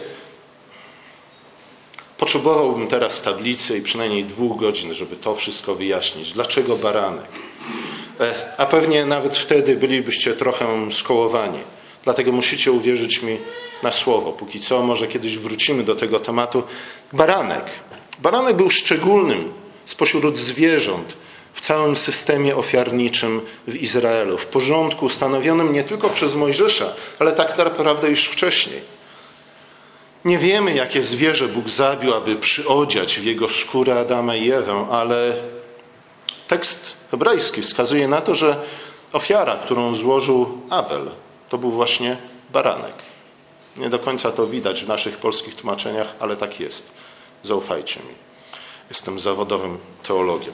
potrzebowałbym 2.29 2.87
teraz 2.87 3.21
tablicy 3.21 3.77
i 3.77 3.81
przynajmniej 3.81 4.25
dwóch 4.25 4.59
godzin, 4.59 4.93
żeby 4.93 5.15
to 5.15 5.35
wszystko 5.35 5.75
wyjaśnić. 5.75 6.31
Dlaczego 6.31 6.75
baranek? 6.75 7.25
E, 8.19 8.53
a 8.57 8.65
pewnie 8.65 9.05
nawet 9.05 9.37
wtedy 9.37 9.75
bylibyście 9.75 10.33
trochę 10.33 10.91
skołowani. 10.91 11.59
Dlatego 12.03 12.31
musicie 12.31 12.71
uwierzyć 12.71 13.21
mi 13.21 13.37
na 13.83 13.91
słowo. 13.91 14.31
Póki 14.31 14.59
co, 14.59 14.83
może 14.83 15.07
kiedyś 15.07 15.37
wrócimy 15.37 15.83
do 15.83 15.95
tego 15.95 16.19
tematu. 16.19 16.63
Baranek. 17.13 17.65
Baranek 18.19 18.55
był 18.55 18.69
szczególnym 18.69 19.53
spośród 19.85 20.37
zwierząt 20.37 21.17
w 21.53 21.61
całym 21.61 21.95
systemie 21.95 22.55
ofiarniczym 22.55 23.41
w 23.67 23.75
Izraelu, 23.75 24.37
w 24.37 24.45
porządku 24.45 25.05
ustanowionym 25.05 25.73
nie 25.73 25.83
tylko 25.83 26.09
przez 26.09 26.35
Mojżesza, 26.35 26.93
ale 27.19 27.31
tak 27.31 27.57
naprawdę 27.57 28.09
już 28.09 28.25
wcześniej. 28.25 28.98
Nie 30.25 30.37
wiemy, 30.37 30.73
jakie 30.73 31.03
zwierzę 31.03 31.47
Bóg 31.47 31.69
zabił, 31.69 32.13
aby 32.13 32.35
przyodziać 32.35 33.19
w 33.19 33.23
jego 33.23 33.49
skórę 33.49 33.99
Adama 33.99 34.35
i 34.35 34.51
Ewę, 34.51 34.87
ale 34.91 35.37
tekst 36.47 36.97
hebrajski 37.11 37.61
wskazuje 37.61 38.07
na 38.07 38.21
to, 38.21 38.35
że 38.35 38.61
ofiara, 39.13 39.55
którą 39.55 39.93
złożył 39.93 40.61
Abel, 40.69 41.11
to 41.49 41.57
był 41.57 41.71
właśnie 41.71 42.17
baranek. 42.53 42.95
Nie 43.77 43.89
do 43.89 43.99
końca 43.99 44.31
to 44.31 44.47
widać 44.47 44.83
w 44.83 44.87
naszych 44.87 45.17
polskich 45.17 45.55
tłumaczeniach, 45.55 46.07
ale 46.19 46.35
tak 46.35 46.59
jest. 46.59 46.91
Zaufajcie 47.43 47.99
mi. 47.99 48.15
Jestem 48.89 49.19
zawodowym 49.19 49.77
teologiem 50.03 50.53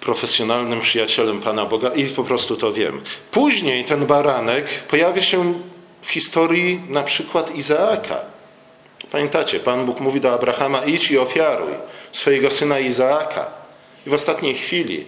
profesjonalnym 0.00 0.80
przyjacielem 0.80 1.40
Pana 1.40 1.66
Boga 1.66 1.94
i 1.94 2.04
po 2.04 2.24
prostu 2.24 2.56
to 2.56 2.72
wiem. 2.72 3.00
Później 3.30 3.84
ten 3.84 4.06
baranek 4.06 4.66
pojawia 4.68 5.22
się 5.22 5.54
w 6.02 6.10
historii 6.10 6.80
na 6.88 7.02
przykład 7.02 7.54
Izaaka. 7.54 8.20
Pamiętacie, 9.10 9.60
Pan 9.60 9.86
Bóg 9.86 10.00
mówi 10.00 10.20
do 10.20 10.32
Abrahama: 10.32 10.84
idź 10.84 11.10
i 11.10 11.18
ofiaruj 11.18 11.72
swojego 12.12 12.50
syna 12.50 12.78
Izaaka. 12.78 13.50
I 14.06 14.10
w 14.10 14.14
ostatniej 14.14 14.54
chwili 14.54 15.06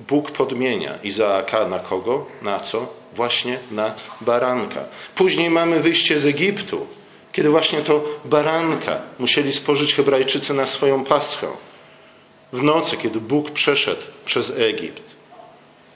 Bóg 0.00 0.30
podmienia 0.30 0.98
Izaaka 1.02 1.68
na 1.68 1.78
kogo? 1.78 2.26
Na 2.42 2.60
co? 2.60 2.86
Właśnie 3.14 3.58
na 3.70 3.94
baranka. 4.20 4.84
Później 5.14 5.50
mamy 5.50 5.80
wyjście 5.80 6.18
z 6.18 6.26
Egiptu, 6.26 6.86
kiedy 7.32 7.50
właśnie 7.50 7.80
to 7.80 8.04
baranka 8.24 9.02
musieli 9.18 9.52
spożyć 9.52 9.94
Hebrajczycy 9.94 10.54
na 10.54 10.66
swoją 10.66 11.04
paschę 11.04 11.46
w 12.52 12.62
nocy, 12.62 12.96
kiedy 12.96 13.20
Bóg 13.20 13.50
przeszedł 13.50 14.02
przez 14.24 14.50
Egipt. 14.50 15.14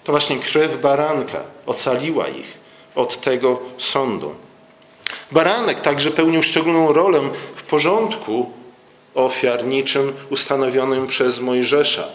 To 0.04 0.12
właśnie 0.12 0.38
krew 0.38 0.80
baranka 0.80 1.44
ocaliła 1.66 2.28
ich 2.28 2.58
od 2.94 3.20
tego 3.20 3.60
sądu. 3.78 4.34
Baranek 5.32 5.80
także 5.80 6.10
pełnił 6.10 6.42
szczególną 6.42 6.92
rolę 6.92 7.20
w 7.56 7.62
porządku 7.62 8.52
ofiarniczym 9.14 10.12
ustanowionym 10.30 11.06
przez 11.06 11.40
Mojżesza. 11.40 12.08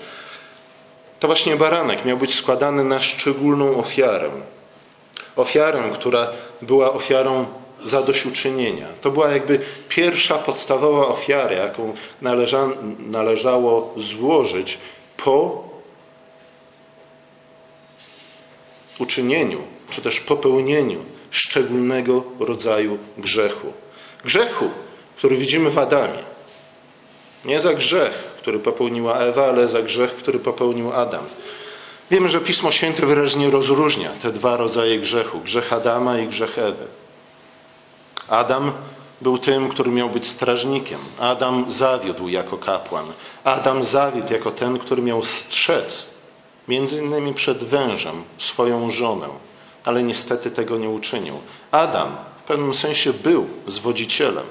To 1.19 1.27
właśnie 1.27 1.55
baranek 1.55 2.05
miał 2.05 2.17
być 2.17 2.35
składany 2.35 2.83
na 2.83 3.01
szczególną 3.01 3.77
ofiarę. 3.77 4.29
Ofiarę, 5.35 5.83
która 5.93 6.27
była 6.61 6.93
ofiarą 6.93 7.45
zadośćuczynienia. 7.83 8.87
To 9.01 9.11
była 9.11 9.31
jakby 9.31 9.59
pierwsza 9.89 10.37
podstawowa 10.37 11.07
ofiara, 11.07 11.51
jaką 11.51 11.93
należa, 12.21 12.67
należało 12.99 13.93
złożyć 13.97 14.77
po 15.17 15.63
uczynieniu, 18.99 19.61
czy 19.95 20.01
też 20.01 20.19
popełnieniu 20.19 20.99
szczególnego 21.31 22.23
rodzaju 22.39 22.97
grzechu. 23.17 23.73
Grzechu, 24.25 24.69
który 25.17 25.37
widzimy 25.37 25.69
w 25.69 25.77
Adamie. 25.77 26.23
Nie 27.45 27.59
za 27.59 27.73
grzech, 27.73 28.13
który 28.13 28.59
popełniła 28.59 29.17
Ewa, 29.17 29.45
ale 29.45 29.67
za 29.67 29.81
grzech, 29.81 30.15
który 30.15 30.39
popełnił 30.39 30.93
Adam. 30.93 31.25
Wiemy, 32.11 32.29
że 32.29 32.41
Pismo 32.41 32.71
Święte 32.71 33.05
wyraźnie 33.05 33.49
rozróżnia 33.49 34.09
te 34.21 34.31
dwa 34.31 34.57
rodzaje 34.57 34.99
grzechu: 34.99 35.39
grzech 35.39 35.73
Adama 35.73 36.19
i 36.19 36.27
grzech 36.27 36.59
Ewy. 36.59 36.87
Adam 38.27 38.71
był 39.21 39.37
tym, 39.37 39.69
który 39.69 39.91
miał 39.91 40.09
być 40.09 40.27
strażnikiem. 40.27 40.99
Adam 41.19 41.65
zawiódł 41.71 42.27
jako 42.27 42.57
kapłan. 42.57 43.05
Adam 43.43 43.83
zawiódł 43.83 44.33
jako 44.33 44.51
ten, 44.51 44.79
który 44.79 45.01
miał 45.01 45.23
strzec, 45.23 46.05
między 46.67 47.01
innymi 47.01 47.33
przed 47.33 47.63
wężem, 47.63 48.23
swoją 48.37 48.91
żonę, 48.91 49.27
ale 49.85 50.03
niestety 50.03 50.51
tego 50.51 50.77
nie 50.77 50.89
uczynił. 50.89 51.35
Adam 51.71 52.15
w 52.43 52.47
pewnym 52.47 52.73
sensie 52.73 53.13
był 53.13 53.47
zwodzicielem. 53.67 54.45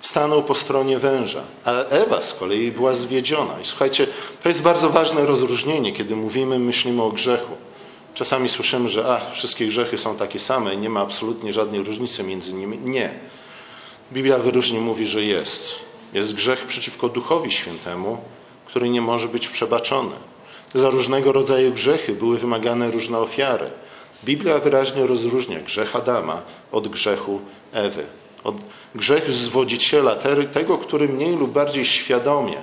Stanął 0.00 0.42
po 0.42 0.54
stronie 0.54 0.98
węża, 0.98 1.42
a 1.64 1.72
Ewa 1.72 2.22
z 2.22 2.34
kolei 2.34 2.72
była 2.72 2.94
zwiedziona. 2.94 3.60
I 3.62 3.64
słuchajcie, 3.64 4.06
to 4.42 4.48
jest 4.48 4.62
bardzo 4.62 4.90
ważne 4.90 5.26
rozróżnienie, 5.26 5.92
kiedy 5.92 6.16
mówimy, 6.16 6.58
myślimy 6.58 7.02
o 7.02 7.10
grzechu. 7.10 7.52
Czasami 8.14 8.48
słyszymy, 8.48 8.88
że 8.88 9.12
a, 9.12 9.30
wszystkie 9.30 9.66
grzechy 9.66 9.98
są 9.98 10.16
takie 10.16 10.38
same 10.38 10.74
i 10.74 10.78
nie 10.78 10.90
ma 10.90 11.00
absolutnie 11.00 11.52
żadnej 11.52 11.82
różnicy 11.82 12.22
między 12.22 12.54
nimi. 12.54 12.78
Nie. 12.78 13.14
Biblia 14.12 14.38
wyróżnie 14.38 14.80
mówi, 14.80 15.06
że 15.06 15.22
jest. 15.22 15.74
Jest 16.12 16.34
grzech 16.34 16.66
przeciwko 16.66 17.08
Duchowi 17.08 17.52
Świętemu, 17.52 18.18
który 18.66 18.88
nie 18.88 19.00
może 19.00 19.28
być 19.28 19.48
przebaczony. 19.48 20.14
Za 20.74 20.90
różnego 20.90 21.32
rodzaju 21.32 21.72
grzechy 21.72 22.12
były 22.12 22.38
wymagane 22.38 22.90
różne 22.90 23.18
ofiary. 23.18 23.70
Biblia 24.24 24.58
wyraźnie 24.58 25.06
rozróżnia 25.06 25.60
grzech 25.60 25.96
Adama 25.96 26.42
od 26.72 26.88
grzechu 26.88 27.40
Ewy. 27.72 28.06
Od 28.44 28.56
grzech 28.94 29.30
zwodziciela, 29.30 30.16
tego, 30.52 30.78
który 30.78 31.08
mniej 31.08 31.36
lub 31.36 31.50
bardziej 31.50 31.84
świadomie 31.84 32.56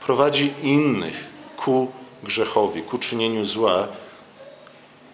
prowadzi 0.00 0.52
innych 0.62 1.26
ku 1.56 1.88
grzechowi, 2.22 2.82
ku 2.82 2.98
czynieniu 2.98 3.44
zła, 3.44 3.88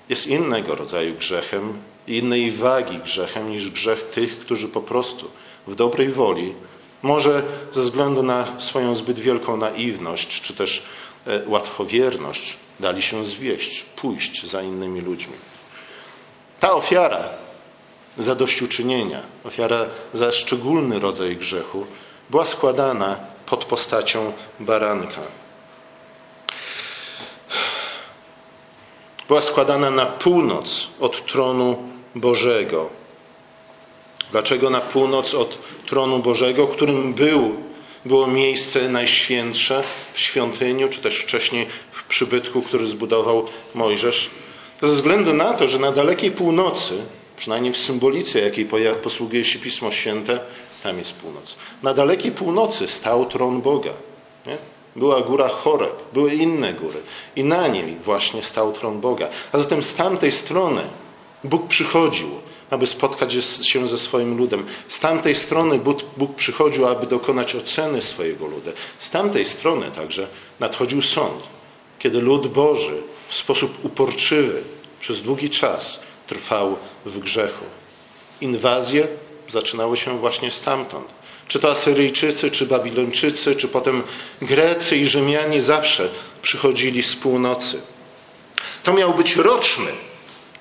jest 0.08 0.26
innego 0.26 0.74
rodzaju 0.74 1.14
grzechem, 1.14 1.78
innej 2.06 2.52
wagi 2.52 2.98
grzechem 2.98 3.50
niż 3.50 3.70
grzech 3.70 4.02
tych, 4.02 4.38
którzy 4.38 4.68
po 4.68 4.80
prostu 4.80 5.30
w 5.66 5.74
dobrej 5.74 6.08
woli, 6.08 6.54
może 7.02 7.42
ze 7.72 7.82
względu 7.82 8.22
na 8.22 8.60
swoją 8.60 8.94
zbyt 8.94 9.18
wielką 9.20 9.56
naiwność, 9.56 10.40
czy 10.40 10.54
też 10.54 10.82
e, 11.26 11.42
łatwowierność, 11.48 12.56
dali 12.80 13.02
się 13.02 13.24
zwieść, 13.24 13.82
pójść 13.82 14.46
za 14.46 14.62
innymi 14.62 15.00
ludźmi. 15.00 15.34
Ta 16.64 16.72
ofiara 16.72 17.28
zadośćuczynienia, 18.18 19.22
ofiara 19.44 19.86
za 20.12 20.32
szczególny 20.32 21.00
rodzaj 21.00 21.36
grzechu, 21.36 21.86
była 22.30 22.44
składana 22.44 23.16
pod 23.46 23.64
postacią 23.64 24.32
baranka. 24.60 25.20
Była 29.28 29.40
składana 29.40 29.90
na 29.90 30.06
północ 30.06 30.88
od 31.00 31.26
tronu 31.26 31.76
Bożego. 32.14 32.90
Dlaczego 34.32 34.70
na 34.70 34.80
północ 34.80 35.34
od 35.34 35.58
tronu 35.86 36.18
Bożego, 36.18 36.66
którym 36.66 37.14
był, 37.14 37.56
było 38.04 38.26
miejsce 38.26 38.88
najświętsze 38.88 39.82
w 40.14 40.20
świątyniu, 40.20 40.88
czy 40.88 41.00
też 41.00 41.18
wcześniej 41.18 41.66
w 41.92 42.02
przybytku, 42.04 42.62
który 42.62 42.86
zbudował 42.86 43.46
Mojżesz? 43.74 44.30
Ze 44.84 44.92
względu 44.92 45.34
na 45.34 45.52
to, 45.52 45.68
że 45.68 45.78
na 45.78 45.92
dalekiej 45.92 46.30
północy, 46.30 46.94
przynajmniej 47.36 47.72
w 47.72 47.78
symbolice, 47.78 48.40
jakiej 48.40 48.68
posługuje 49.02 49.44
się 49.44 49.58
Pismo 49.58 49.90
Święte, 49.90 50.40
tam 50.82 50.98
jest 50.98 51.12
północ. 51.12 51.56
Na 51.82 51.94
dalekiej 51.94 52.32
północy 52.32 52.88
stał 52.88 53.26
tron 53.26 53.60
Boga. 53.60 53.92
Nie? 54.46 54.56
Była 54.96 55.20
góra 55.20 55.48
Choreb, 55.48 56.02
były 56.12 56.34
inne 56.34 56.74
góry 56.74 57.00
i 57.36 57.44
na 57.44 57.68
niej 57.68 57.96
właśnie 57.96 58.42
stał 58.42 58.72
tron 58.72 59.00
Boga. 59.00 59.28
A 59.52 59.58
zatem 59.58 59.82
z 59.82 59.94
tamtej 59.94 60.32
strony 60.32 60.82
Bóg 61.44 61.66
przychodził, 61.66 62.28
aby 62.70 62.86
spotkać 62.86 63.32
się 63.62 63.88
ze 63.88 63.98
swoim 63.98 64.36
ludem. 64.36 64.66
Z 64.88 65.00
tamtej 65.00 65.34
strony 65.34 65.78
Bóg 66.16 66.34
przychodził, 66.36 66.86
aby 66.86 67.06
dokonać 67.06 67.54
oceny 67.54 68.02
swojego 68.02 68.46
ludu. 68.46 68.70
Z 68.98 69.10
tamtej 69.10 69.44
strony 69.44 69.90
także 69.90 70.26
nadchodził 70.60 71.02
sąd, 71.02 71.42
kiedy 71.98 72.20
lud 72.20 72.46
Boży 72.46 73.02
w 73.28 73.34
sposób 73.34 73.84
uporczywy 73.84 74.73
przez 75.04 75.22
długi 75.22 75.50
czas 75.50 76.00
trwał 76.26 76.76
w 77.04 77.18
grzechu. 77.18 77.64
Inwazje 78.40 79.08
zaczynały 79.48 79.96
się 79.96 80.18
właśnie 80.18 80.50
stamtąd. 80.50 81.06
Czy 81.48 81.60
to 81.60 81.70
Asyryjczycy, 81.70 82.50
czy 82.50 82.66
Babilończycy, 82.66 83.56
czy 83.56 83.68
potem 83.68 84.02
Grecy 84.42 84.96
i 84.96 85.06
Rzymianie 85.06 85.62
zawsze 85.62 86.08
przychodzili 86.42 87.02
z 87.02 87.16
północy. 87.16 87.80
To 88.82 88.92
miał 88.92 89.14
być 89.14 89.36
roczny, 89.36 89.90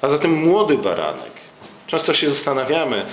a 0.01 0.09
zatem 0.09 0.31
młody 0.31 0.77
baranek. 0.77 1.31
Często 1.88 2.13
się 2.13 2.29
zastanawiamy, 2.29 3.05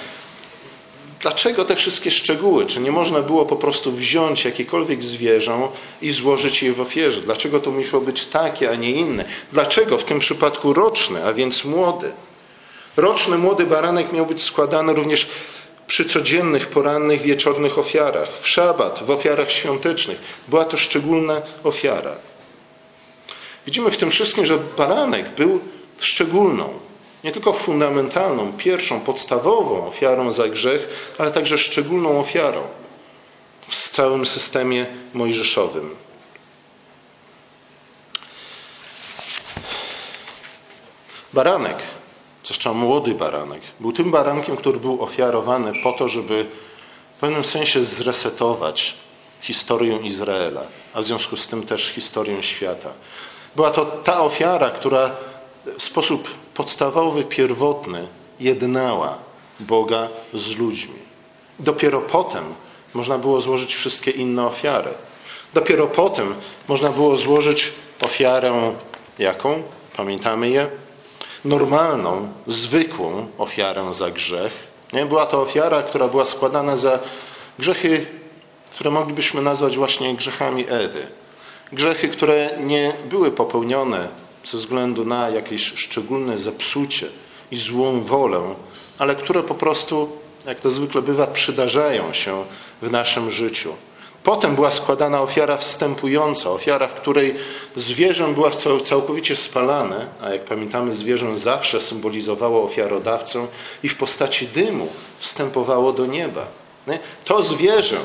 dlaczego 1.21 1.65
te 1.65 1.77
wszystkie 1.77 2.11
szczegóły? 2.11 2.67
Czy 2.67 2.81
nie 2.81 2.93
można 2.93 3.21
było 3.23 3.47
po 3.47 3.57
prostu 3.57 3.93
wziąć 3.93 4.45
jakiekolwiek 4.45 5.05
zwierzę 5.05 5.69
i 6.03 6.11
złożyć 6.11 6.63
je 6.63 6.73
w 6.73 6.81
ofierze? 6.81 7.21
Dlaczego 7.21 7.61
to 7.61 7.71
musiało 7.71 8.03
być 8.03 8.27
takie, 8.27 8.71
a 8.71 8.75
nie 8.75 8.91
inne? 8.91 9.25
Dlaczego 9.53 9.99
w 9.99 10.05
tym 10.05 10.19
przypadku 10.19 10.73
roczny, 10.73 11.25
a 11.25 11.33
więc 11.33 11.65
młody? 11.65 12.13
Roczny 12.97 13.39
młody 13.39 13.67
baranek 13.67 14.13
miał 14.13 14.27
być 14.27 14.43
składany 14.43 14.95
również 14.95 15.29
przy 15.87 16.05
codziennych, 16.05 16.67
porannych, 16.67 17.21
wieczornych 17.21 17.79
ofiarach, 17.79 18.39
w 18.39 18.49
szabat, 18.49 19.03
w 19.05 19.11
ofiarach 19.11 19.51
świątecznych. 19.51 20.19
Była 20.49 20.65
to 20.65 20.77
szczególna 20.77 21.43
ofiara. 21.65 22.15
Widzimy 23.67 23.91
w 23.91 23.97
tym 23.97 24.11
wszystkim, 24.11 24.47
że 24.47 24.59
baranek 24.77 25.35
był 25.35 25.61
szczególną, 25.99 26.79
nie 27.25 27.33
tylko 27.33 27.53
fundamentalną, 27.53 28.53
pierwszą, 28.53 29.01
podstawową 29.01 29.87
ofiarą 29.87 30.33
za 30.33 30.49
grzech, 30.49 31.15
ale 31.19 31.31
także 31.31 31.59
szczególną 31.59 32.21
ofiarą 32.21 32.63
w 33.69 33.91
całym 33.91 34.27
systemie 34.27 34.87
mojżeszowym. 35.15 35.97
Baranek 41.33 41.77
zwłaszcza 42.45 42.73
młody 42.73 43.15
baranek, 43.15 43.63
był 43.81 43.93
tym 43.93 44.11
barankiem, 44.11 44.57
który 44.57 44.81
był 44.81 45.03
ofiarowany 45.03 45.73
po 45.83 45.93
to, 45.93 46.09
żeby 46.09 46.47
w 47.17 47.21
pewnym 47.21 47.45
sensie 47.45 47.85
zresetować 47.85 48.95
historię 49.41 49.97
Izraela, 49.97 50.63
a 50.95 51.01
w 51.01 51.05
związku 51.05 51.37
z 51.37 51.49
tym 51.49 51.67
też 51.67 51.89
historię 51.89 52.43
świata. 52.43 52.93
Była 53.57 53.71
to 53.71 53.87
ta 53.87 54.21
ofiara, 54.21 54.71
która 54.71 55.11
w 55.79 55.83
sposób 55.83 56.29
podstawowy, 56.61 57.25
pierwotny 57.25 58.09
jednała 58.41 59.19
Boga 59.61 60.09
z 60.35 60.57
ludźmi. 60.57 60.99
Dopiero 61.59 62.01
potem 62.01 62.45
można 62.95 63.19
było 63.19 63.41
złożyć 63.41 63.75
wszystkie 63.75 64.11
inne 64.11 64.47
ofiary. 64.47 64.91
Dopiero 65.55 65.87
potem 65.87 66.35
można 66.69 66.91
było 66.91 67.17
złożyć 67.17 67.73
ofiarę 68.03 68.73
jaką? 69.19 69.63
Pamiętamy 69.97 70.49
je? 70.49 70.67
normalną, 71.45 72.29
zwykłą 72.47 73.27
ofiarę 73.39 73.95
za 73.95 74.11
grzech. 74.11 74.53
Nie? 74.93 75.07
Była 75.07 75.27
to 75.27 75.41
ofiara, 75.43 75.83
która 75.83 76.09
była 76.09 76.25
składana 76.25 76.77
za 76.77 76.99
grzechy, 77.59 78.07
które 78.75 78.91
moglibyśmy 78.91 79.43
nazwać 79.43 79.77
właśnie 79.77 80.15
grzechami 80.15 80.65
Ewy. 80.69 81.07
Grzechy, 81.73 82.09
które 82.09 82.59
nie 82.59 82.93
były 83.11 83.31
popełnione 83.31 84.09
ze 84.45 84.59
względu 84.59 85.05
na 85.05 85.29
jakieś 85.29 85.63
szczególne 85.63 86.39
zepsucie 86.39 87.07
i 87.51 87.57
złą 87.57 88.01
wolę, 88.05 88.55
ale 88.99 89.15
które 89.15 89.43
po 89.43 89.55
prostu, 89.55 90.09
jak 90.47 90.61
to 90.61 90.71
zwykle 90.71 91.03
bywa, 91.03 91.27
przydarzają 91.27 92.13
się 92.13 92.45
w 92.83 92.91
naszym 92.91 93.31
życiu. 93.31 93.75
Potem 94.23 94.55
była 94.55 94.71
składana 94.71 95.23
ofiara 95.23 95.57
wstępująca, 95.57 96.51
ofiara, 96.51 96.89
w 96.89 96.95
której 96.95 97.35
zwierzę 97.77 98.29
była 98.35 98.51
całkowicie 98.85 99.37
spalane, 99.37 100.07
a 100.21 100.31
jak 100.31 100.45
pamiętamy, 100.45 100.93
zwierzę 100.93 101.37
zawsze 101.37 101.81
symbolizowało 101.81 102.65
ofiarodawcę 102.65 103.47
i 103.83 103.89
w 103.89 103.97
postaci 103.97 104.47
dymu 104.47 104.89
wstępowało 105.19 105.93
do 105.93 106.07
nieba. 106.07 106.47
To 107.25 107.43
zwierzę 107.43 107.99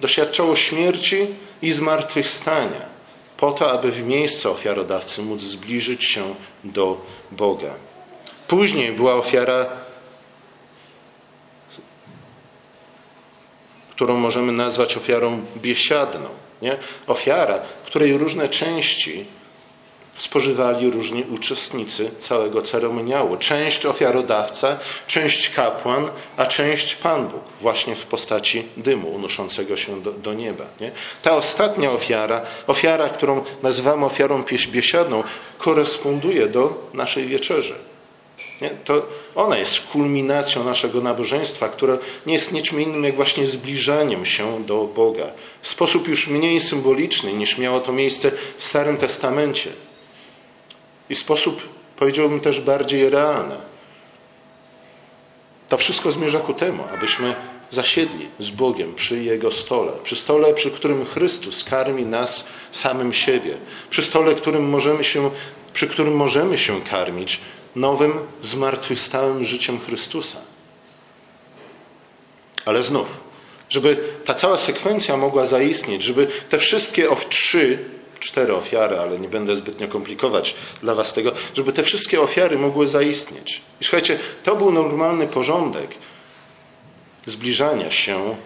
doświadczało 0.00 0.56
śmierci 0.56 1.26
i 1.62 1.72
zmartwychwstania, 1.72 2.91
po 3.42 3.52
to, 3.52 3.72
aby 3.72 3.90
w 3.92 4.02
miejsce 4.02 4.50
ofiarodawcy 4.50 5.22
móc 5.22 5.40
zbliżyć 5.40 6.04
się 6.04 6.34
do 6.64 7.00
Boga. 7.30 7.74
Później 8.48 8.92
była 8.92 9.14
ofiara 9.14 9.66
którą 13.90 14.16
możemy 14.16 14.52
nazwać 14.52 14.96
ofiarą 14.96 15.44
biesiadną. 15.56 16.28
Nie? 16.62 16.76
Ofiara, 17.06 17.58
której 17.86 18.18
różne 18.18 18.48
części 18.48 19.24
spożywali 20.22 20.90
różni 20.90 21.24
uczestnicy 21.34 22.10
całego 22.18 22.62
ceremoniału. 22.62 23.36
Część 23.36 23.86
ofiarodawca, 23.86 24.78
część 25.06 25.50
kapłan, 25.50 26.10
a 26.36 26.46
część 26.46 26.94
Pan 26.94 27.28
Bóg, 27.28 27.42
właśnie 27.60 27.94
w 27.94 28.06
postaci 28.06 28.64
dymu 28.76 29.08
unoszącego 29.08 29.76
się 29.76 30.02
do, 30.02 30.12
do 30.12 30.34
nieba. 30.34 30.64
Nie? 30.80 30.90
Ta 31.22 31.36
ostatnia 31.36 31.92
ofiara, 31.92 32.42
ofiara, 32.66 33.08
którą 33.08 33.44
nazywamy 33.62 34.06
ofiarą 34.06 34.44
biesiadną, 34.68 35.22
koresponduje 35.58 36.46
do 36.46 36.90
naszej 36.94 37.26
wieczerzy. 37.26 37.74
Nie? 38.60 38.70
To 38.70 39.06
ona 39.34 39.58
jest 39.58 39.80
kulminacją 39.80 40.64
naszego 40.64 41.00
nabożeństwa, 41.00 41.68
które 41.68 41.98
nie 42.26 42.34
jest 42.34 42.52
niczym 42.52 42.80
innym 42.80 43.04
jak 43.04 43.16
właśnie 43.16 43.46
zbliżaniem 43.46 44.26
się 44.26 44.64
do 44.64 44.84
Boga. 44.84 45.26
W 45.62 45.68
sposób 45.68 46.08
już 46.08 46.28
mniej 46.28 46.60
symboliczny 46.60 47.32
niż 47.32 47.58
miało 47.58 47.80
to 47.80 47.92
miejsce 47.92 48.30
w 48.58 48.64
Starym 48.64 48.96
Testamencie. 48.96 49.70
I 51.12 51.14
sposób, 51.14 51.68
powiedziałbym, 51.96 52.40
też 52.40 52.60
bardziej 52.60 53.10
realny. 53.10 53.56
To 55.68 55.76
wszystko 55.76 56.12
zmierza 56.12 56.40
ku 56.40 56.54
temu, 56.54 56.84
abyśmy 56.94 57.34
zasiedli 57.70 58.28
z 58.38 58.50
Bogiem 58.50 58.94
przy 58.94 59.22
Jego 59.22 59.50
stole, 59.50 59.92
przy 60.02 60.16
stole, 60.16 60.54
przy 60.54 60.70
którym 60.70 61.06
Chrystus 61.06 61.64
karmi 61.64 62.06
nas 62.06 62.48
samym 62.70 63.12
siebie, 63.12 63.58
przy 63.90 64.02
stole, 64.02 64.34
którym 64.34 64.68
możemy 64.68 65.04
się, 65.04 65.30
przy 65.72 65.88
którym 65.88 66.16
możemy 66.16 66.58
się 66.58 66.80
karmić 66.80 67.40
nowym, 67.76 68.12
zmartwychwstałym 68.42 69.44
życiem 69.44 69.80
Chrystusa. 69.80 70.38
Ale 72.64 72.82
znów, 72.82 73.08
żeby 73.68 73.96
ta 74.24 74.34
cała 74.34 74.58
sekwencja 74.58 75.16
mogła 75.16 75.44
zaistnieć, 75.44 76.02
żeby 76.02 76.26
te 76.48 76.58
wszystkie 76.58 77.10
of 77.10 77.28
trzy, 77.28 77.78
cztery 78.22 78.54
ofiary, 78.54 78.98
ale 78.98 79.18
nie 79.18 79.28
będę 79.28 79.56
zbytnio 79.56 79.88
komplikować 79.88 80.54
dla 80.82 80.94
Was 80.94 81.14
tego, 81.14 81.32
żeby 81.54 81.72
te 81.72 81.82
wszystkie 81.82 82.20
ofiary 82.20 82.58
mogły 82.58 82.86
zaistnieć. 82.86 83.60
I 83.80 83.84
słuchajcie, 83.84 84.18
to 84.42 84.56
był 84.56 84.72
normalny 84.72 85.26
porządek 85.26 85.94
zbliżania 87.26 87.90
się 87.90 88.36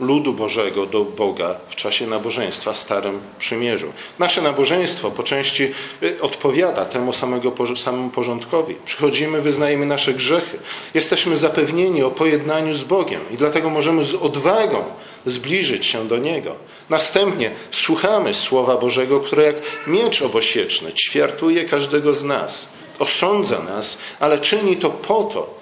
ludu 0.00 0.32
Bożego 0.32 0.86
do 0.86 1.04
Boga 1.04 1.56
w 1.68 1.76
czasie 1.76 2.06
nabożeństwa 2.06 2.72
w 2.72 2.78
Starym 2.78 3.20
Przymierzu. 3.38 3.92
Nasze 4.18 4.42
nabożeństwo 4.42 5.10
po 5.10 5.22
części 5.22 5.72
y, 6.02 6.20
odpowiada 6.20 6.84
temu 6.84 7.12
samego, 7.12 7.52
samemu 7.76 8.10
porządkowi. 8.10 8.74
Przychodzimy, 8.84 9.42
wyznajemy 9.42 9.86
nasze 9.86 10.14
grzechy. 10.14 10.58
Jesteśmy 10.94 11.36
zapewnieni 11.36 12.02
o 12.02 12.10
pojednaniu 12.10 12.74
z 12.74 12.84
Bogiem 12.84 13.20
i 13.30 13.36
dlatego 13.36 13.70
możemy 13.70 14.04
z 14.04 14.14
odwagą 14.14 14.84
zbliżyć 15.26 15.86
się 15.86 16.08
do 16.08 16.18
Niego. 16.18 16.54
Następnie 16.90 17.50
słuchamy 17.70 18.34
Słowa 18.34 18.76
Bożego, 18.76 19.20
które 19.20 19.42
jak 19.44 19.56
miecz 19.86 20.22
obosieczny 20.22 20.92
ćwiartuje 20.92 21.64
każdego 21.64 22.12
z 22.12 22.24
nas, 22.24 22.68
osądza 22.98 23.62
nas, 23.62 23.98
ale 24.20 24.38
czyni 24.38 24.76
to 24.76 24.90
po 24.90 25.22
to, 25.22 25.60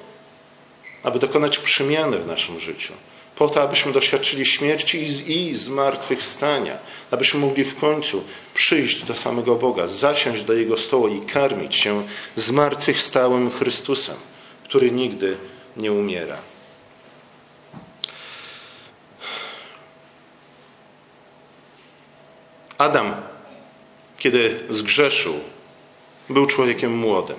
aby 1.02 1.18
dokonać 1.18 1.58
przemiany 1.58 2.18
w 2.18 2.26
naszym 2.26 2.60
życiu 2.60 2.92
po 3.36 3.48
to, 3.48 3.62
abyśmy 3.62 3.92
doświadczyli 3.92 4.46
śmierci 4.46 5.02
i 5.26 5.54
zmartwychwstania, 5.54 6.78
abyśmy 7.10 7.40
mogli 7.40 7.64
w 7.64 7.76
końcu 7.76 8.24
przyjść 8.54 9.04
do 9.04 9.14
samego 9.14 9.54
Boga, 9.54 9.86
zasiąść 9.86 10.42
do 10.42 10.52
Jego 10.52 10.76
stołu 10.76 11.08
i 11.08 11.20
karmić 11.20 11.74
się 11.74 12.02
zmartwychwstałym 12.36 13.50
Chrystusem, 13.50 14.16
który 14.64 14.90
nigdy 14.90 15.36
nie 15.76 15.92
umiera. 15.92 16.36
Adam, 22.78 23.14
kiedy 24.18 24.60
zgrzeszył, 24.68 25.34
był 26.28 26.46
człowiekiem 26.46 26.96
młodym. 26.96 27.36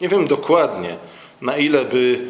Nie 0.00 0.08
wiem 0.08 0.26
dokładnie, 0.26 0.96
na 1.40 1.56
ile 1.56 1.84
by 1.84 2.20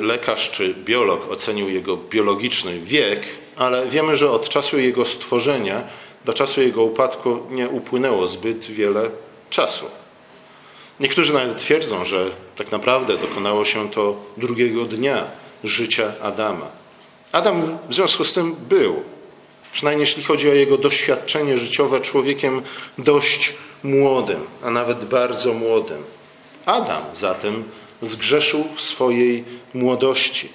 lekarz 0.00 0.50
czy 0.50 0.74
biolog 0.74 1.30
ocenił 1.30 1.68
jego 1.68 1.96
biologiczny 1.96 2.78
wiek, 2.80 3.22
ale 3.56 3.86
wiemy, 3.86 4.16
że 4.16 4.30
od 4.30 4.48
czasu 4.48 4.78
jego 4.78 5.04
stworzenia 5.04 5.84
do 6.24 6.32
czasu 6.32 6.62
jego 6.62 6.82
upadku 6.82 7.38
nie 7.50 7.68
upłynęło 7.68 8.28
zbyt 8.28 8.66
wiele 8.66 9.10
czasu. 9.50 9.86
Niektórzy 11.00 11.32
nawet 11.32 11.58
twierdzą, 11.58 12.04
że 12.04 12.30
tak 12.56 12.72
naprawdę 12.72 13.18
dokonało 13.18 13.64
się 13.64 13.90
to 13.90 14.16
drugiego 14.36 14.84
dnia 14.84 15.24
życia 15.64 16.12
Adama. 16.22 16.66
Adam 17.32 17.78
w 17.88 17.94
związku 17.94 18.24
z 18.24 18.34
tym 18.34 18.56
był, 18.68 19.02
przynajmniej 19.72 20.02
jeśli 20.02 20.22
chodzi 20.22 20.50
o 20.50 20.54
jego 20.54 20.78
doświadczenie 20.78 21.58
życiowe, 21.58 22.00
człowiekiem 22.00 22.62
dość 22.98 23.54
młodym, 23.82 24.40
a 24.62 24.70
nawet 24.70 25.04
bardzo 25.04 25.54
młodym. 25.54 26.02
Adam 26.66 27.02
zatem 27.14 27.64
zgrzeszył 28.02 28.64
w 28.74 28.80
swojej 28.80 29.44
młodości. 29.74 30.48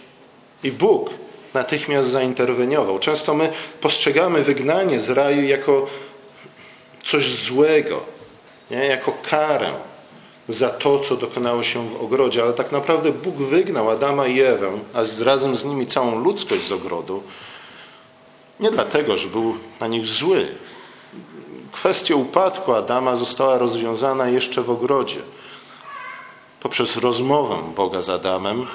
I 0.63 0.71
Bóg 0.71 1.10
natychmiast 1.53 2.10
zainterweniował. 2.10 2.99
Często 2.99 3.34
my 3.34 3.51
postrzegamy 3.81 4.43
wygnanie 4.43 4.99
z 4.99 5.10
raju 5.10 5.43
jako 5.43 5.88
coś 7.03 7.36
złego, 7.36 8.01
nie? 8.71 8.86
jako 8.86 9.13
karę 9.29 9.73
za 10.47 10.69
to, 10.69 10.99
co 10.99 11.15
dokonało 11.17 11.63
się 11.63 11.89
w 11.89 12.01
ogrodzie, 12.01 12.43
ale 12.43 12.53
tak 12.53 12.71
naprawdę 12.71 13.12
Bóg 13.12 13.36
wygnał 13.36 13.89
Adama 13.89 14.27
i 14.27 14.41
Ewę, 14.41 14.71
a 14.93 15.23
razem 15.23 15.55
z 15.55 15.65
nimi 15.65 15.88
całą 15.88 16.19
ludzkość 16.19 16.67
z 16.67 16.71
ogrodu, 16.71 17.23
nie 18.60 18.71
dlatego, 18.71 19.17
że 19.17 19.27
był 19.27 19.58
na 19.79 19.88
nich 19.88 20.05
zły. 20.05 20.47
Kwestia 21.71 22.15
upadku 22.15 22.73
Adama 22.73 23.15
została 23.15 23.58
rozwiązana 23.58 24.29
jeszcze 24.29 24.62
w 24.62 24.69
ogrodzie 24.69 25.19
poprzez 26.65 26.97
rozmowę 26.97 27.56
Boga 27.75 28.01
z 28.01 28.10
Adamem, 28.10 28.67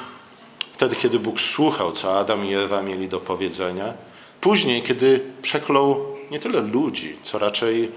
wtedy, 0.73 0.97
kiedy 0.97 1.19
Bóg 1.19 1.41
słuchał, 1.41 1.93
co 1.93 2.19
Adam 2.19 2.47
i 2.47 2.55
Ewa 2.55 2.83
mieli 2.83 3.09
do 3.09 3.21
powiedzenia. 3.21 3.95
Później, 4.41 4.83
kiedy 4.83 5.21
przeklął 5.43 6.07
nie 6.31 6.39
tyle 6.39 6.61
ludzi, 6.61 7.17
co 7.23 7.39
raczej 7.39 7.93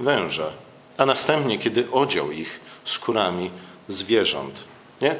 węża, 0.00 0.52
a 0.96 1.06
następnie, 1.06 1.58
kiedy 1.58 1.90
odział 1.90 2.32
ich 2.32 2.60
skórami 2.84 3.50
zwierząt. 3.88 4.64
Nie? 5.02 5.16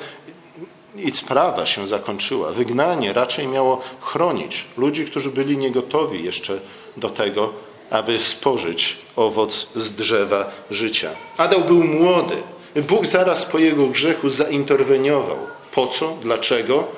I 0.97 1.11
sprawa 1.11 1.67
się 1.67 1.87
zakończyła. 1.87 2.53
Wygnanie 2.53 3.13
raczej 3.13 3.47
miało 3.47 3.83
chronić 4.01 4.65
ludzi, 4.77 5.05
którzy 5.05 5.31
byli 5.31 5.57
niegotowi 5.57 6.25
jeszcze 6.25 6.61
do 6.97 7.11
tego, 7.11 7.53
aby 7.91 8.19
spożyć 8.19 8.97
owoc 9.17 9.69
z 9.75 9.93
drzewa 9.93 10.51
życia. 10.71 11.11
Adam 11.37 11.63
był 11.63 11.85
młody, 11.85 12.43
Bóg 12.77 13.07
zaraz 13.07 13.45
po 13.45 13.59
jego 13.59 13.87
grzechu 13.87 14.29
zainterweniował. 14.29 15.39
Po 15.73 15.87
co? 15.87 16.17
Dlaczego? 16.23 16.89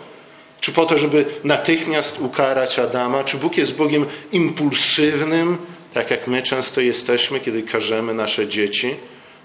Czy 0.60 0.72
po 0.72 0.86
to, 0.86 0.98
żeby 0.98 1.24
natychmiast 1.44 2.20
ukarać 2.20 2.78
Adama? 2.78 3.24
Czy 3.24 3.36
Bóg 3.36 3.56
jest 3.56 3.76
Bogiem 3.76 4.06
impulsywnym, 4.32 5.58
tak 5.94 6.10
jak 6.10 6.26
my 6.26 6.42
często 6.42 6.80
jesteśmy, 6.80 7.40
kiedy 7.40 7.62
karzemy 7.62 8.14
nasze 8.14 8.48
dzieci? 8.48 8.96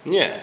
Nie. 0.05 0.39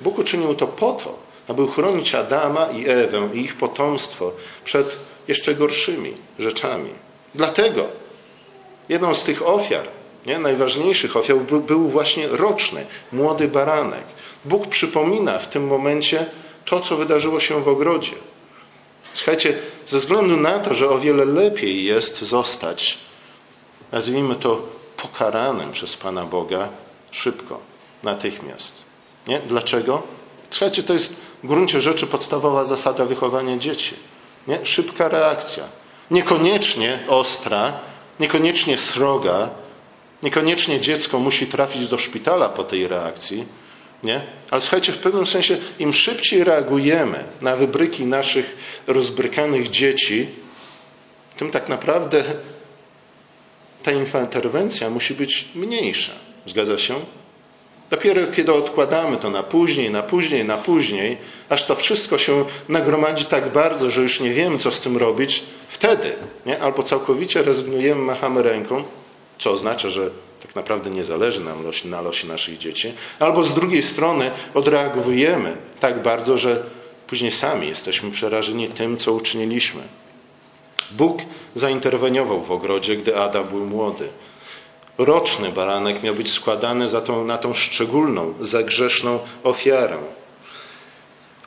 Bóg 0.00 0.18
uczynił 0.18 0.54
to 0.54 0.66
po 0.66 0.92
to, 0.92 1.18
aby 1.48 1.62
uchronić 1.62 2.14
Adama 2.14 2.66
i 2.66 2.88
Ewę 2.88 3.28
i 3.34 3.40
ich 3.40 3.54
potomstwo 3.56 4.32
przed 4.64 4.98
jeszcze 5.28 5.54
gorszymi 5.54 6.14
rzeczami. 6.38 6.90
Dlatego 7.34 7.86
jedną 8.88 9.14
z 9.14 9.24
tych 9.24 9.46
ofiar, 9.46 9.88
nie, 10.26 10.38
najważniejszych 10.38 11.16
ofiar, 11.16 11.36
był 11.66 11.88
właśnie 11.88 12.28
roczny, 12.28 12.86
młody 13.12 13.48
baranek. 13.48 14.04
Bóg 14.44 14.66
przypomina 14.66 15.38
w 15.38 15.48
tym 15.48 15.66
momencie 15.66 16.26
to, 16.64 16.80
co 16.80 16.96
wydarzyło 16.96 17.40
się 17.40 17.62
w 17.62 17.68
ogrodzie. 17.68 18.14
Słuchajcie, 19.12 19.58
ze 19.86 19.98
względu 19.98 20.36
na 20.36 20.58
to, 20.58 20.74
że 20.74 20.90
o 20.90 20.98
wiele 20.98 21.24
lepiej 21.24 21.84
jest 21.84 22.22
zostać, 22.22 22.98
nazwijmy 23.92 24.34
to, 24.34 24.62
pokaranym 24.96 25.72
przez 25.72 25.96
Pana 25.96 26.24
Boga 26.24 26.68
szybko, 27.12 27.60
natychmiast. 28.02 28.82
Nie? 29.26 29.40
Dlaczego? 29.40 30.02
Słuchajcie, 30.50 30.82
to 30.82 30.92
jest 30.92 31.16
w 31.42 31.46
gruncie 31.46 31.80
rzeczy 31.80 32.06
podstawowa 32.06 32.64
zasada 32.64 33.04
wychowania 33.04 33.58
dzieci. 33.58 33.94
Nie? 34.46 34.66
Szybka 34.66 35.08
reakcja. 35.08 35.64
Niekoniecznie 36.10 37.04
ostra, 37.08 37.72
niekoniecznie 38.20 38.78
sroga, 38.78 39.50
niekoniecznie 40.22 40.80
dziecko 40.80 41.18
musi 41.18 41.46
trafić 41.46 41.88
do 41.88 41.98
szpitala 41.98 42.48
po 42.48 42.64
tej 42.64 42.88
reakcji, 42.88 43.44
nie? 44.02 44.22
Ale 44.50 44.60
słuchajcie, 44.60 44.92
w 44.92 44.98
pewnym 44.98 45.26
sensie 45.26 45.56
im 45.78 45.92
szybciej 45.92 46.44
reagujemy 46.44 47.24
na 47.40 47.56
wybryki 47.56 48.06
naszych 48.06 48.56
rozbrykanych 48.86 49.68
dzieci, 49.68 50.26
tym 51.36 51.50
tak 51.50 51.68
naprawdę 51.68 52.24
ta 53.82 53.92
interwencja 53.92 54.90
musi 54.90 55.14
być 55.14 55.48
mniejsza. 55.54 56.12
Zgadza 56.46 56.78
się? 56.78 56.94
Dopiero 57.90 58.26
kiedy 58.26 58.52
odkładamy 58.52 59.16
to 59.16 59.30
na 59.30 59.42
później, 59.42 59.90
na 59.90 60.02
później, 60.02 60.44
na 60.44 60.56
później, 60.56 61.16
aż 61.48 61.66
to 61.66 61.74
wszystko 61.74 62.18
się 62.18 62.44
nagromadzi 62.68 63.24
tak 63.24 63.52
bardzo, 63.52 63.90
że 63.90 64.02
już 64.02 64.20
nie 64.20 64.30
wiemy, 64.30 64.58
co 64.58 64.70
z 64.70 64.80
tym 64.80 64.96
robić, 64.96 65.42
wtedy 65.68 66.16
nie? 66.46 66.58
albo 66.58 66.82
całkowicie 66.82 67.42
rezygnujemy, 67.42 68.02
machamy 68.02 68.42
ręką, 68.42 68.84
co 69.38 69.50
oznacza, 69.50 69.90
że 69.90 70.10
tak 70.42 70.56
naprawdę 70.56 70.90
nie 70.90 71.04
zależy 71.04 71.40
nam 71.40 71.64
na 71.84 72.00
losie 72.00 72.28
naszych 72.28 72.58
dzieci, 72.58 72.92
albo 73.18 73.44
z 73.44 73.54
drugiej 73.54 73.82
strony 73.82 74.30
odreagujemy 74.54 75.56
tak 75.80 76.02
bardzo, 76.02 76.38
że 76.38 76.64
później 77.06 77.30
sami 77.30 77.68
jesteśmy 77.68 78.10
przerażeni 78.10 78.68
tym, 78.68 78.96
co 78.96 79.12
uczyniliśmy. 79.12 79.82
Bóg 80.90 81.18
zainterweniował 81.54 82.42
w 82.42 82.52
ogrodzie, 82.52 82.96
gdy 82.96 83.16
Adam 83.16 83.48
był 83.48 83.64
młody. 83.64 84.08
Roczny 84.98 85.48
baranek 85.48 86.02
miał 86.02 86.14
być 86.14 86.32
składany 86.32 86.88
za 86.88 87.00
tą, 87.00 87.24
na 87.24 87.38
tą 87.38 87.54
szczególną, 87.54 88.34
zagrzeszną 88.40 89.18
ofiarę. 89.44 89.98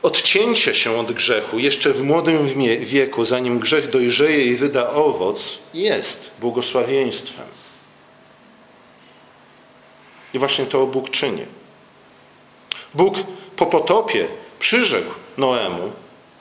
Odcięcie 0.01 0.75
się 0.75 0.97
od 0.97 1.11
grzechu 1.11 1.59
jeszcze 1.59 1.93
w 1.93 2.03
młodym 2.03 2.47
wieku, 2.79 3.25
zanim 3.25 3.59
grzech 3.59 3.89
dojrzeje 3.89 4.45
i 4.45 4.55
wyda 4.55 4.89
owoc, 4.89 5.57
jest 5.73 6.31
błogosławieństwem. 6.39 7.45
I 10.33 10.39
właśnie 10.39 10.65
to 10.65 10.87
Bóg 10.87 11.09
czyni. 11.09 11.45
Bóg 12.93 13.15
po 13.55 13.65
potopie 13.65 14.27
przyrzekł 14.59 15.11
Noemu, 15.37 15.91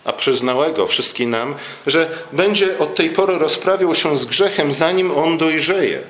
a 0.05 0.13
przyznałego 0.13 0.87
wszystkim 0.87 1.31
nam, 1.31 1.55
że 1.87 2.11
będzie 2.33 2.79
od 2.79 2.95
tej 2.95 3.11
pory 3.11 3.39
rozprawiał 3.39 3.95
się 3.95 4.19
z 4.19 4.25
grzechem, 4.25 4.73
zanim 4.73 5.11
on 5.11 5.39
dojrzeje 5.39 6.03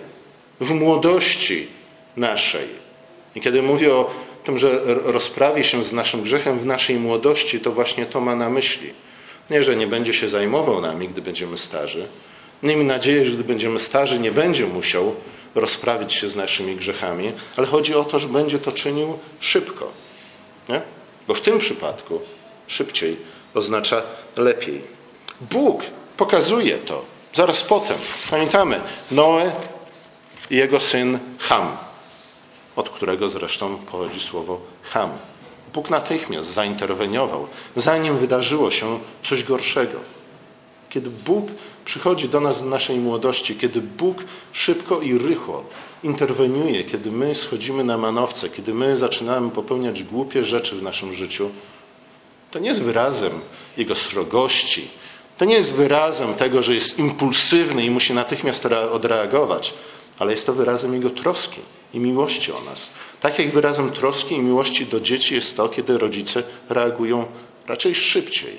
w 0.61 0.71
młodości 0.71 1.67
naszej. 2.17 2.69
I 3.35 3.41
kiedy 3.41 3.63
mówię 3.63 3.95
o 3.95 4.11
tym, 4.45 4.59
że 4.59 4.81
rozprawi 5.05 5.65
się 5.65 5.85
z 5.85 5.93
naszym 5.93 6.23
grzechem 6.23 6.59
w 6.59 6.67
naszej 6.67 6.97
młodości, 6.97 7.61
to 7.61 7.73
właśnie 7.73 8.07
to 8.07 8.21
ma 8.21 8.37
na 8.37 8.51
myśli. 8.51 8.93
Nie, 9.51 9.63
że 9.63 9.77
nie 9.77 9.87
będzie 9.87 10.15
się 10.15 10.29
zajmował 10.29 10.81
nami, 10.81 11.09
gdy 11.09 11.23
będziemy 11.23 11.59
starzy. 11.59 12.09
Miejmy 12.63 12.85
nadzieję, 12.85 13.27
że 13.27 13.33
gdy 13.33 13.45
będziemy 13.45 13.79
starzy, 13.79 14.19
nie 14.19 14.33
będzie 14.33 14.67
musiał 14.67 15.15
rozprawić 15.55 16.13
się 16.13 16.29
z 16.29 16.37
naszymi 16.37 16.77
grzechami, 16.77 17.33
ale 17.57 17.67
chodzi 17.67 17.95
o 17.95 18.05
to, 18.05 18.19
że 18.19 18.29
będzie 18.29 18.59
to 18.59 18.73
czynił 18.73 19.19
szybko. 19.41 19.91
Nie? 20.69 20.83
Bo 21.29 21.35
w 21.35 21.41
tym 21.41 21.59
przypadku 21.59 22.21
szybciej 22.67 23.17
oznacza 23.55 24.03
lepiej. 24.37 24.81
Bóg 25.41 25.83
pokazuje 26.17 26.79
to 26.79 27.05
zaraz 27.33 27.63
potem. 27.63 27.99
Pamiętamy, 28.31 28.81
Noe 29.11 29.53
i 30.51 30.57
jego 30.57 30.81
syn 30.81 31.19
Ham, 31.39 31.77
od 32.77 32.91
którego 32.91 33.29
zresztą 33.29 33.77
pochodzi 33.77 34.21
słowo 34.21 34.61
Ham. 34.83 35.11
Bóg 35.75 35.91
natychmiast 35.91 36.53
zainterweniował, 36.53 37.47
zanim 37.77 38.19
wydarzyło 38.19 38.71
się 38.71 38.99
coś 39.23 39.45
gorszego. 39.45 40.01
Kiedy 40.91 41.11
Bóg 41.11 41.49
przychodzi 41.85 42.29
do 42.29 42.41
nas 42.41 42.63
w 42.63 42.67
naszej 42.67 42.99
młodości, 42.99 43.57
kiedy 43.57 43.81
Bóg 43.81 44.25
szybko 44.53 45.01
i 45.01 45.19
rychło 45.19 45.65
interweniuje, 46.03 46.85
kiedy 46.85 47.11
my 47.11 47.35
schodzimy 47.35 47.85
na 47.85 47.99
manowce, 47.99 48.49
kiedy 48.49 48.75
my 48.75 48.97
zaczynamy 48.97 49.51
popełniać 49.51 50.03
głupie 50.03 50.45
rzeczy 50.45 50.77
w 50.77 50.83
naszym 50.83 51.15
życiu, 51.15 51.51
to 52.51 52.59
nie 52.59 52.69
jest 52.69 52.83
wyrazem 52.83 53.33
Jego 53.77 53.95
srogości, 53.95 54.89
To 55.41 55.45
nie 55.45 55.55
jest 55.55 55.75
wyrazem 55.75 56.35
tego, 56.35 56.63
że 56.63 56.75
jest 56.75 56.99
impulsywny 56.99 57.85
i 57.85 57.91
musi 57.91 58.15
natychmiast 58.15 58.67
odreagować, 58.67 59.75
ale 60.19 60.31
jest 60.31 60.47
to 60.47 60.53
wyrazem 60.53 60.95
Jego 60.95 61.11
troski 61.11 61.61
i 61.95 61.99
miłości 61.99 62.53
o 62.53 62.61
nas. 62.61 62.91
Tak 63.21 63.39
jak 63.39 63.51
wyrazem 63.51 63.91
troski 63.91 64.35
i 64.35 64.39
miłości 64.39 64.87
do 64.87 65.01
dzieci 65.01 65.35
jest 65.35 65.57
to, 65.57 65.69
kiedy 65.69 65.99
rodzice 65.99 66.43
reagują 66.69 67.27
raczej 67.67 67.95
szybciej 67.95 68.57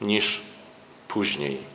niż 0.00 0.40
później. 1.14 1.74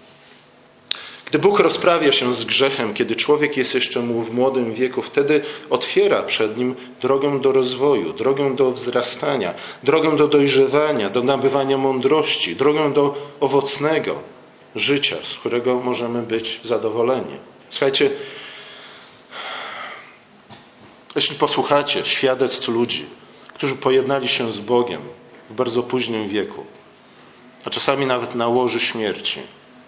Gdy 1.26 1.40
Bóg 1.40 1.60
rozprawia 1.60 2.12
się 2.12 2.34
z 2.34 2.46
grzechem, 2.46 2.94
kiedy 2.94 3.16
człowiek 3.16 3.58
jest 3.58 3.76
jeszcze 3.76 4.00
mu 4.00 4.22
w 4.22 4.34
młodym 4.34 4.74
wieku, 4.74 5.02
wtedy 5.02 5.42
otwiera 5.70 6.24
przed 6.24 6.58
nim 6.58 6.76
drogę 7.02 7.42
do 7.42 7.52
rozwoju, 7.52 8.14
drogę 8.14 8.56
do 8.56 8.72
wzrastania, 8.72 9.54
drogę 9.84 10.18
do 10.18 10.28
dojrzewania, 10.28 11.10
do 11.10 11.24
nabywania 11.24 11.78
mądrości, 11.78 12.56
drogę 12.56 12.94
do 12.94 13.16
owocnego 13.40 14.22
życia, 14.76 15.18
z 15.24 15.34
którego 15.34 15.80
możemy 15.80 16.22
być 16.22 16.60
zadowoleni. 16.64 17.36
Słuchajcie, 17.70 18.10
jeśli 21.16 21.36
posłuchacie 21.36 22.06
świadectw 22.06 22.68
ludzi, 22.68 23.06
którzy 23.54 23.76
pojednali 23.76 24.28
się 24.28 24.52
z 24.52 24.60
Bogiem 24.60 25.02
w 25.50 25.54
bardzo 25.54 25.84
późnym 25.84 26.30
wieku, 26.30 26.66
a 27.66 27.70
czasami 27.70 28.06
nawet 28.06 28.36
na 28.36 28.48
łoży 28.48 28.80
śmierci, 28.80 29.40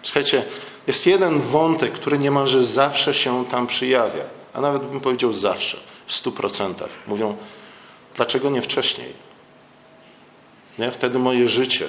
słuchajcie, 0.02 0.44
jest 0.86 1.06
jeden 1.06 1.40
wątek, 1.40 1.92
który 1.92 2.18
niemalże 2.18 2.64
zawsze 2.64 3.14
się 3.14 3.44
tam 3.44 3.66
przyjawia, 3.66 4.24
a 4.52 4.60
nawet 4.60 4.82
bym 4.82 5.00
powiedział 5.00 5.32
zawsze, 5.32 5.76
w 6.06 6.14
stu 6.14 6.32
procentach. 6.32 6.90
Mówią, 7.06 7.36
dlaczego 8.14 8.50
nie 8.50 8.62
wcześniej? 8.62 9.12
Nie? 10.78 10.90
Wtedy 10.90 11.18
moje 11.18 11.48
życie 11.48 11.88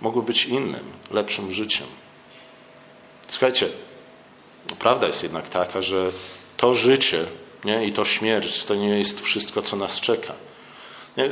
mogło 0.00 0.22
być 0.22 0.44
innym, 0.44 0.92
lepszym 1.10 1.52
życiem. 1.52 1.86
Słuchajcie, 3.28 3.68
prawda 4.78 5.06
jest 5.06 5.22
jednak 5.22 5.48
taka, 5.48 5.82
że 5.82 6.10
to 6.56 6.74
życie 6.74 7.26
nie? 7.64 7.84
i 7.84 7.92
to 7.92 8.04
śmierć 8.04 8.64
to 8.64 8.74
nie 8.74 8.98
jest 8.98 9.20
wszystko, 9.20 9.62
co 9.62 9.76
nas 9.76 10.00
czeka. 10.00 10.34
Nie? 11.16 11.28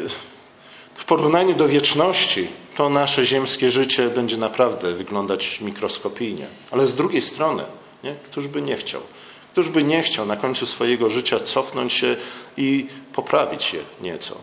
W 1.01 1.05
porównaniu 1.05 1.55
do 1.55 1.69
wieczności, 1.69 2.49
to 2.77 2.91
nasze 2.91 3.25
ziemskie 3.25 3.71
życie 3.71 4.09
będzie 4.09 4.37
naprawdę 4.37 4.95
wyglądać 4.95 5.61
mikroskopijnie. 5.61 6.47
Ale 6.71 6.87
z 6.87 6.95
drugiej 6.95 7.23
strony, 7.23 7.65
nie? 8.05 8.15
któż 8.15 8.49
by 8.49 8.63
nie 8.63 8.77
chciał? 8.77 9.01
Któż 9.53 9.69
by 9.69 9.85
nie 9.85 10.03
chciał 10.03 10.27
na 10.27 10.37
końcu 10.37 10.67
swojego 10.67 11.11
życia 11.11 11.41
cofnąć 11.41 11.93
się 11.93 12.17
i 12.57 12.87
poprawić 13.13 13.75
je 13.75 13.81
nieco? 14.01 14.37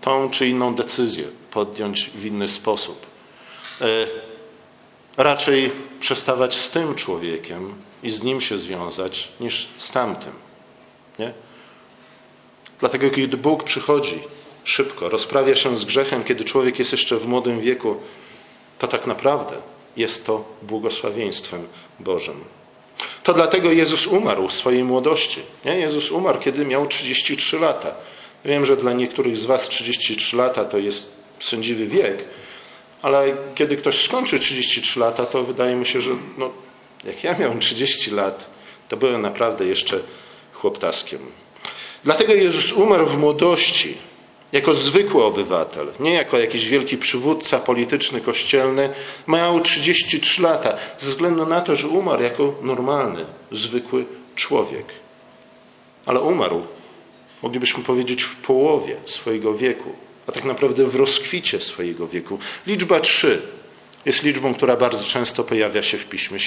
Tą 0.00 0.30
czy 0.30 0.48
inną 0.48 0.74
decyzję 0.74 1.24
podjąć 1.50 2.10
w 2.10 2.26
inny 2.26 2.48
sposób. 2.48 3.06
E, 3.80 4.06
raczej 5.16 5.70
przestawać 6.00 6.54
z 6.54 6.70
tym 6.70 6.94
człowiekiem 6.94 7.74
i 8.02 8.10
z 8.10 8.22
nim 8.22 8.40
się 8.40 8.58
związać, 8.58 9.28
niż 9.40 9.68
z 9.76 9.90
tamtym. 9.90 10.32
Nie? 11.18 11.32
Dlatego, 12.78 13.10
kiedy 13.10 13.36
Bóg 13.36 13.64
przychodzi 13.64 14.20
szybko, 14.66 15.08
rozprawia 15.08 15.56
się 15.56 15.76
z 15.76 15.84
grzechem, 15.84 16.24
kiedy 16.24 16.44
człowiek 16.44 16.78
jest 16.78 16.92
jeszcze 16.92 17.16
w 17.16 17.26
młodym 17.26 17.60
wieku, 17.60 17.96
to 18.78 18.86
tak 18.88 19.06
naprawdę 19.06 19.56
jest 19.96 20.26
to 20.26 20.44
błogosławieństwem 20.62 21.66
Bożym. 22.00 22.44
To 23.22 23.32
dlatego 23.32 23.72
Jezus 23.72 24.06
umarł 24.06 24.48
w 24.48 24.52
swojej 24.52 24.84
młodości. 24.84 25.40
Nie? 25.64 25.78
Jezus 25.78 26.10
umarł, 26.10 26.40
kiedy 26.40 26.64
miał 26.64 26.86
33 26.86 27.58
lata. 27.58 27.94
Wiem, 28.44 28.64
że 28.64 28.76
dla 28.76 28.92
niektórych 28.92 29.36
z 29.36 29.44
Was 29.44 29.68
33 29.68 30.36
lata 30.36 30.64
to 30.64 30.78
jest 30.78 31.12
sędziwy 31.40 31.86
wiek, 31.86 32.24
ale 33.02 33.36
kiedy 33.54 33.76
ktoś 33.76 34.02
skończy 34.02 34.38
33 34.38 35.00
lata, 35.00 35.26
to 35.26 35.44
wydaje 35.44 35.76
mi 35.76 35.86
się, 35.86 36.00
że 36.00 36.10
no, 36.38 36.50
jak 37.04 37.24
ja 37.24 37.38
miałem 37.38 37.60
30 37.60 38.10
lat, 38.10 38.50
to 38.88 38.96
byłem 38.96 39.22
naprawdę 39.22 39.66
jeszcze 39.66 40.00
chłoptaskiem. 40.52 41.20
Dlatego 42.04 42.34
Jezus 42.34 42.72
umarł 42.72 43.06
w 43.06 43.18
młodości, 43.18 43.96
jako 44.56 44.74
zwykły 44.74 45.24
obywatel, 45.24 45.92
nie 46.00 46.12
jako 46.12 46.38
jakiś 46.38 46.68
wielki 46.68 46.98
przywódca 46.98 47.58
polityczny, 47.58 48.20
kościelny, 48.20 48.90
miał 49.28 49.60
33 49.60 50.42
lata, 50.42 50.76
ze 50.98 51.10
względu 51.10 51.46
na 51.46 51.60
to, 51.60 51.76
że 51.76 51.88
umarł 51.88 52.22
jako 52.22 52.54
normalny, 52.62 53.26
zwykły 53.52 54.04
człowiek. 54.34 54.84
Ale 56.06 56.20
umarł, 56.20 56.62
moglibyśmy 57.42 57.84
powiedzieć, 57.84 58.22
w 58.22 58.36
połowie 58.36 58.96
swojego 59.06 59.54
wieku, 59.54 59.92
a 60.26 60.32
tak 60.32 60.44
naprawdę 60.44 60.86
w 60.86 60.94
rozkwicie 60.94 61.60
swojego 61.60 62.06
wieku. 62.06 62.38
Liczba 62.66 63.00
3 63.00 63.42
jest 64.04 64.22
liczbą, 64.22 64.54
która 64.54 64.76
bardzo 64.76 65.04
często 65.04 65.44
pojawia 65.44 65.82
się 65.82 65.98
w 65.98 66.06
Piśmie 66.06 66.38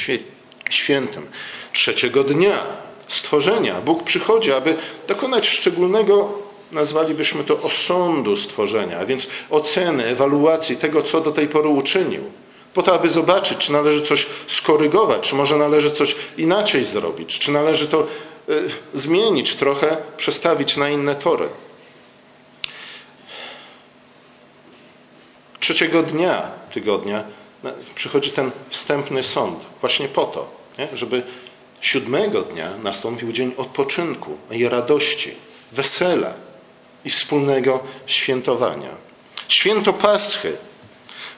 Świętym. 0.69 1.28
Trzeciego 1.74 2.24
dnia 2.24 2.65
stworzenia 3.08 3.82
Bóg 3.82 4.04
przychodzi, 4.04 4.52
aby 4.52 4.76
dokonać 5.08 5.48
szczególnego 5.48 6.49
nazwalibyśmy 6.71 7.43
to 7.43 7.62
osądu 7.62 8.36
stworzenia, 8.36 8.99
a 8.99 9.05
więc 9.05 9.27
oceny, 9.49 10.05
ewaluacji 10.05 10.77
tego, 10.77 11.03
co 11.03 11.21
do 11.21 11.32
tej 11.32 11.47
pory 11.47 11.69
uczynił. 11.69 12.23
Po 12.73 12.84
to, 12.84 12.93
aby 12.93 13.10
zobaczyć, 13.10 13.58
czy 13.58 13.71
należy 13.71 14.01
coś 14.01 14.27
skorygować, 14.47 15.29
czy 15.29 15.36
może 15.36 15.58
należy 15.58 15.91
coś 15.91 16.15
inaczej 16.38 16.86
zrobić, 16.86 17.39
czy 17.39 17.51
należy 17.51 17.88
to 17.88 18.08
y, 18.49 18.69
zmienić 18.93 19.55
trochę, 19.55 19.97
przestawić 20.17 20.77
na 20.77 20.89
inne 20.89 21.15
tory. 21.15 21.49
Trzeciego 25.60 26.03
dnia 26.03 26.51
tygodnia 26.73 27.23
przychodzi 27.95 28.32
ten 28.32 28.51
wstępny 28.69 29.23
sąd, 29.23 29.65
właśnie 29.82 30.08
po 30.08 30.25
to, 30.25 30.51
nie? 30.79 30.88
żeby 30.93 31.23
siódmego 31.82 32.41
dnia 32.41 32.69
nastąpił 32.84 33.32
dzień 33.32 33.51
odpoczynku 33.58 34.38
i 34.51 34.69
radości, 34.69 35.32
wesela, 35.71 36.34
i 37.06 37.10
wspólnego 37.10 37.80
świętowania. 38.06 38.90
Święto 39.48 39.94
Paschy 39.94 40.58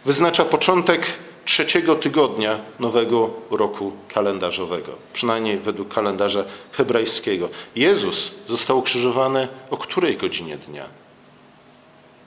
wyznacza 0.06 0.46
początek 0.46 1.02
trzeciego 1.46 1.96
tygodnia 1.96 2.60
nowego 2.80 3.30
roku 3.52 3.92
kalendarzowego, 4.14 4.96
przynajmniej 5.14 5.58
według 5.58 5.94
kalendarza 5.94 6.44
hebrajskiego. 6.72 7.50
Jezus 7.76 8.32
został 8.48 8.80
ukrzyżowany 8.80 9.48
o 9.70 9.78
której 9.78 10.18
godzinie 10.18 10.58
dnia? 10.58 10.86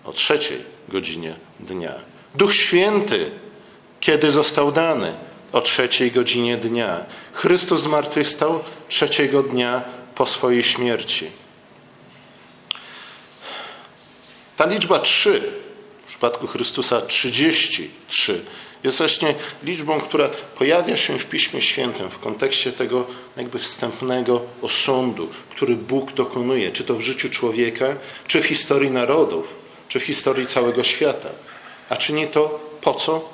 O 0.05 0.13
trzeciej 0.13 0.59
godzinie 0.89 1.37
dnia. 1.61 1.95
Duch 2.35 2.55
Święty, 2.55 3.31
kiedy 4.01 4.31
został 4.31 4.73
dany? 4.73 5.15
O 5.53 5.61
trzeciej 5.61 6.13
godzinie 6.13 6.57
dnia. 6.57 7.05
Chrystus 7.33 7.81
zmartwychwstał 7.81 8.61
trzeciego 8.89 9.43
dnia 9.43 9.83
po 10.15 10.27
swojej 10.27 10.63
śmierci. 10.63 11.31
Ta 14.57 14.67
liczba 14.67 14.99
3 14.99 15.53
w 16.05 16.07
przypadku 16.07 16.47
Chrystusa 16.47 17.01
33 17.01 18.45
jest 18.85 18.99
właśnie 18.99 19.35
liczbą, 19.63 20.01
która 20.01 20.31
pojawia 20.59 20.97
się 20.97 21.19
w 21.19 21.27
Piśmie 21.27 21.61
Świętym 21.61 22.11
w 22.11 22.19
kontekście 22.19 22.73
tego 22.73 23.07
jakby 23.37 23.59
wstępnego 23.59 24.41
osądu, 24.63 25.29
który 25.51 25.77
Bóg 25.77 26.13
dokonuje, 26.13 26.73
czy 26.73 26.85
to 26.85 26.95
w 26.95 27.01
życiu 27.01 27.29
człowieka, 27.29 27.97
czy 28.27 28.43
w 28.43 28.47
historii 28.47 28.91
narodów, 28.91 29.47
czy 29.89 30.01
w 30.01 30.03
historii 30.03 30.47
całego 30.47 30.83
świata. 30.83 31.29
A 31.89 31.97
czyni 31.97 32.29
to 32.29 32.61
po 32.81 32.95
co? 32.95 33.29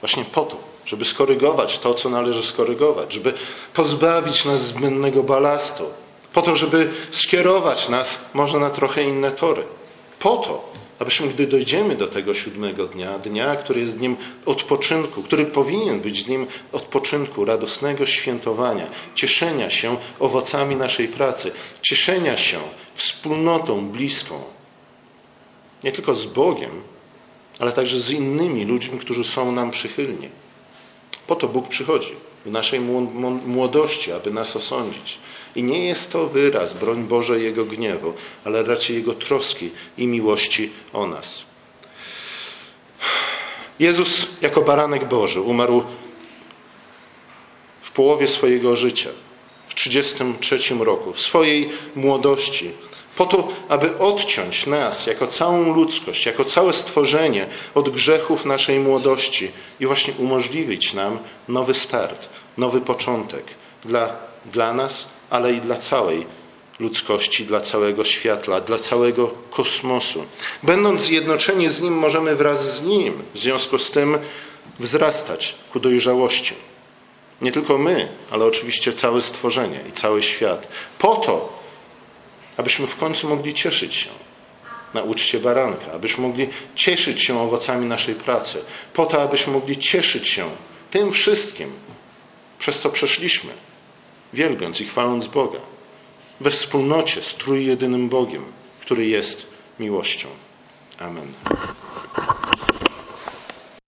Właśnie 0.00 0.24
po 0.24 0.42
to, 0.42 0.56
żeby 0.86 1.04
skorygować 1.04 1.78
to, 1.78 1.94
co 1.94 2.08
należy 2.08 2.42
skorygować, 2.42 3.12
żeby 3.12 3.32
pozbawić 3.74 4.44
nas 4.44 4.66
zbędnego 4.66 5.22
balastu, 5.22 5.84
po 6.32 6.42
to, 6.42 6.56
żeby 6.56 6.90
skierować 7.10 7.88
nas 7.88 8.18
może 8.34 8.58
na 8.58 8.70
trochę 8.70 9.02
inne 9.02 9.32
tory. 9.32 9.64
Po 10.18 10.36
to, 10.36 10.72
abyśmy, 10.98 11.28
gdy 11.28 11.46
dojdziemy 11.46 11.96
do 11.96 12.06
tego 12.06 12.34
siódmego 12.34 12.86
dnia, 12.86 13.18
dnia, 13.18 13.56
który 13.56 13.80
jest 13.80 13.98
dniem 13.98 14.16
odpoczynku, 14.46 15.22
który 15.22 15.46
powinien 15.46 16.00
być 16.00 16.24
dniem 16.24 16.46
odpoczynku, 16.72 17.44
radosnego 17.44 18.06
świętowania, 18.06 18.86
cieszenia 19.14 19.70
się 19.70 19.96
owocami 20.20 20.76
naszej 20.76 21.08
pracy, 21.08 21.52
cieszenia 21.82 22.36
się 22.36 22.58
wspólnotą 22.94 23.88
bliską, 23.88 24.42
nie 25.84 25.92
tylko 25.92 26.14
z 26.14 26.26
Bogiem, 26.26 26.82
ale 27.58 27.72
także 27.72 28.00
z 28.00 28.10
innymi 28.10 28.64
ludźmi, 28.64 28.98
którzy 28.98 29.24
są 29.24 29.52
nam 29.52 29.70
przychylni. 29.70 30.28
Po 31.26 31.36
to 31.36 31.48
Bóg 31.48 31.68
przychodzi 31.68 32.12
naszej 32.50 32.80
młodości, 33.46 34.12
aby 34.12 34.30
nas 34.30 34.56
osądzić. 34.56 35.18
I 35.56 35.62
nie 35.62 35.86
jest 35.86 36.12
to 36.12 36.26
wyraz, 36.26 36.74
broń 36.74 37.04
Boże, 37.04 37.40
Jego 37.40 37.64
gniewu, 37.64 38.12
ale 38.44 38.62
raczej 38.62 38.96
Jego 38.96 39.14
troski 39.14 39.70
i 39.98 40.06
miłości 40.06 40.70
o 40.92 41.06
nas. 41.06 41.42
Jezus 43.78 44.26
jako 44.40 44.62
baranek 44.62 45.08
Boży 45.08 45.40
umarł 45.40 45.82
w 47.82 47.90
połowie 47.90 48.26
swojego 48.26 48.76
życia, 48.76 49.10
w 49.68 49.74
33 49.74 50.74
roku, 50.74 51.12
w 51.12 51.20
swojej 51.20 51.70
młodości, 51.94 52.70
po 53.18 53.26
to, 53.26 53.48
aby 53.68 53.98
odciąć 53.98 54.66
nas 54.66 55.06
jako 55.06 55.26
całą 55.26 55.74
ludzkość, 55.74 56.26
jako 56.26 56.44
całe 56.44 56.72
stworzenie 56.72 57.46
od 57.74 57.90
grzechów 57.90 58.44
naszej 58.44 58.78
młodości 58.78 59.50
i 59.80 59.86
właśnie 59.86 60.14
umożliwić 60.18 60.94
nam 60.94 61.18
nowy 61.48 61.74
start, 61.74 62.28
nowy 62.56 62.80
początek 62.80 63.44
dla, 63.84 64.16
dla 64.46 64.72
nas, 64.74 65.08
ale 65.30 65.52
i 65.52 65.60
dla 65.60 65.76
całej 65.76 66.26
ludzkości, 66.80 67.44
dla 67.44 67.60
całego 67.60 68.04
światła, 68.04 68.60
dla 68.60 68.78
całego 68.78 69.30
kosmosu. 69.50 70.24
Będąc 70.62 71.00
zjednoczeni 71.00 71.68
z 71.68 71.80
Nim, 71.80 71.94
możemy 71.94 72.36
wraz 72.36 72.76
z 72.76 72.84
Nim, 72.84 73.22
w 73.34 73.38
związku 73.38 73.78
z 73.78 73.90
tym, 73.90 74.18
wzrastać 74.80 75.54
ku 75.72 75.80
dojrzałości. 75.80 76.54
Nie 77.42 77.52
tylko 77.52 77.78
my, 77.78 78.08
ale 78.30 78.44
oczywiście 78.44 78.92
całe 78.92 79.20
stworzenie 79.20 79.80
i 79.88 79.92
cały 79.92 80.22
świat. 80.22 80.68
Po 80.98 81.16
to, 81.16 81.57
abyśmy 82.58 82.86
w 82.86 82.96
końcu 82.96 83.28
mogli 83.28 83.54
cieszyć 83.54 83.94
się 83.94 84.10
na 84.94 85.02
uczcie 85.02 85.38
baranka, 85.38 85.92
abyśmy 85.92 86.22
mogli 86.28 86.48
cieszyć 86.74 87.22
się 87.22 87.40
owocami 87.40 87.86
naszej 87.86 88.14
pracy, 88.14 88.64
po 88.92 89.06
to, 89.06 89.22
abyśmy 89.22 89.52
mogli 89.52 89.76
cieszyć 89.76 90.28
się 90.28 90.50
tym 90.90 91.12
wszystkim, 91.12 91.72
przez 92.58 92.80
co 92.80 92.90
przeszliśmy, 92.90 93.52
wielbiąc 94.32 94.80
i 94.80 94.86
chwaląc 94.86 95.26
Boga, 95.26 95.60
we 96.40 96.50
wspólnocie 96.50 97.22
z 97.22 97.34
trójjedynym 97.34 98.08
Bogiem, 98.08 98.44
który 98.80 99.06
jest 99.06 99.46
miłością. 99.78 100.28
Amen. 100.98 101.32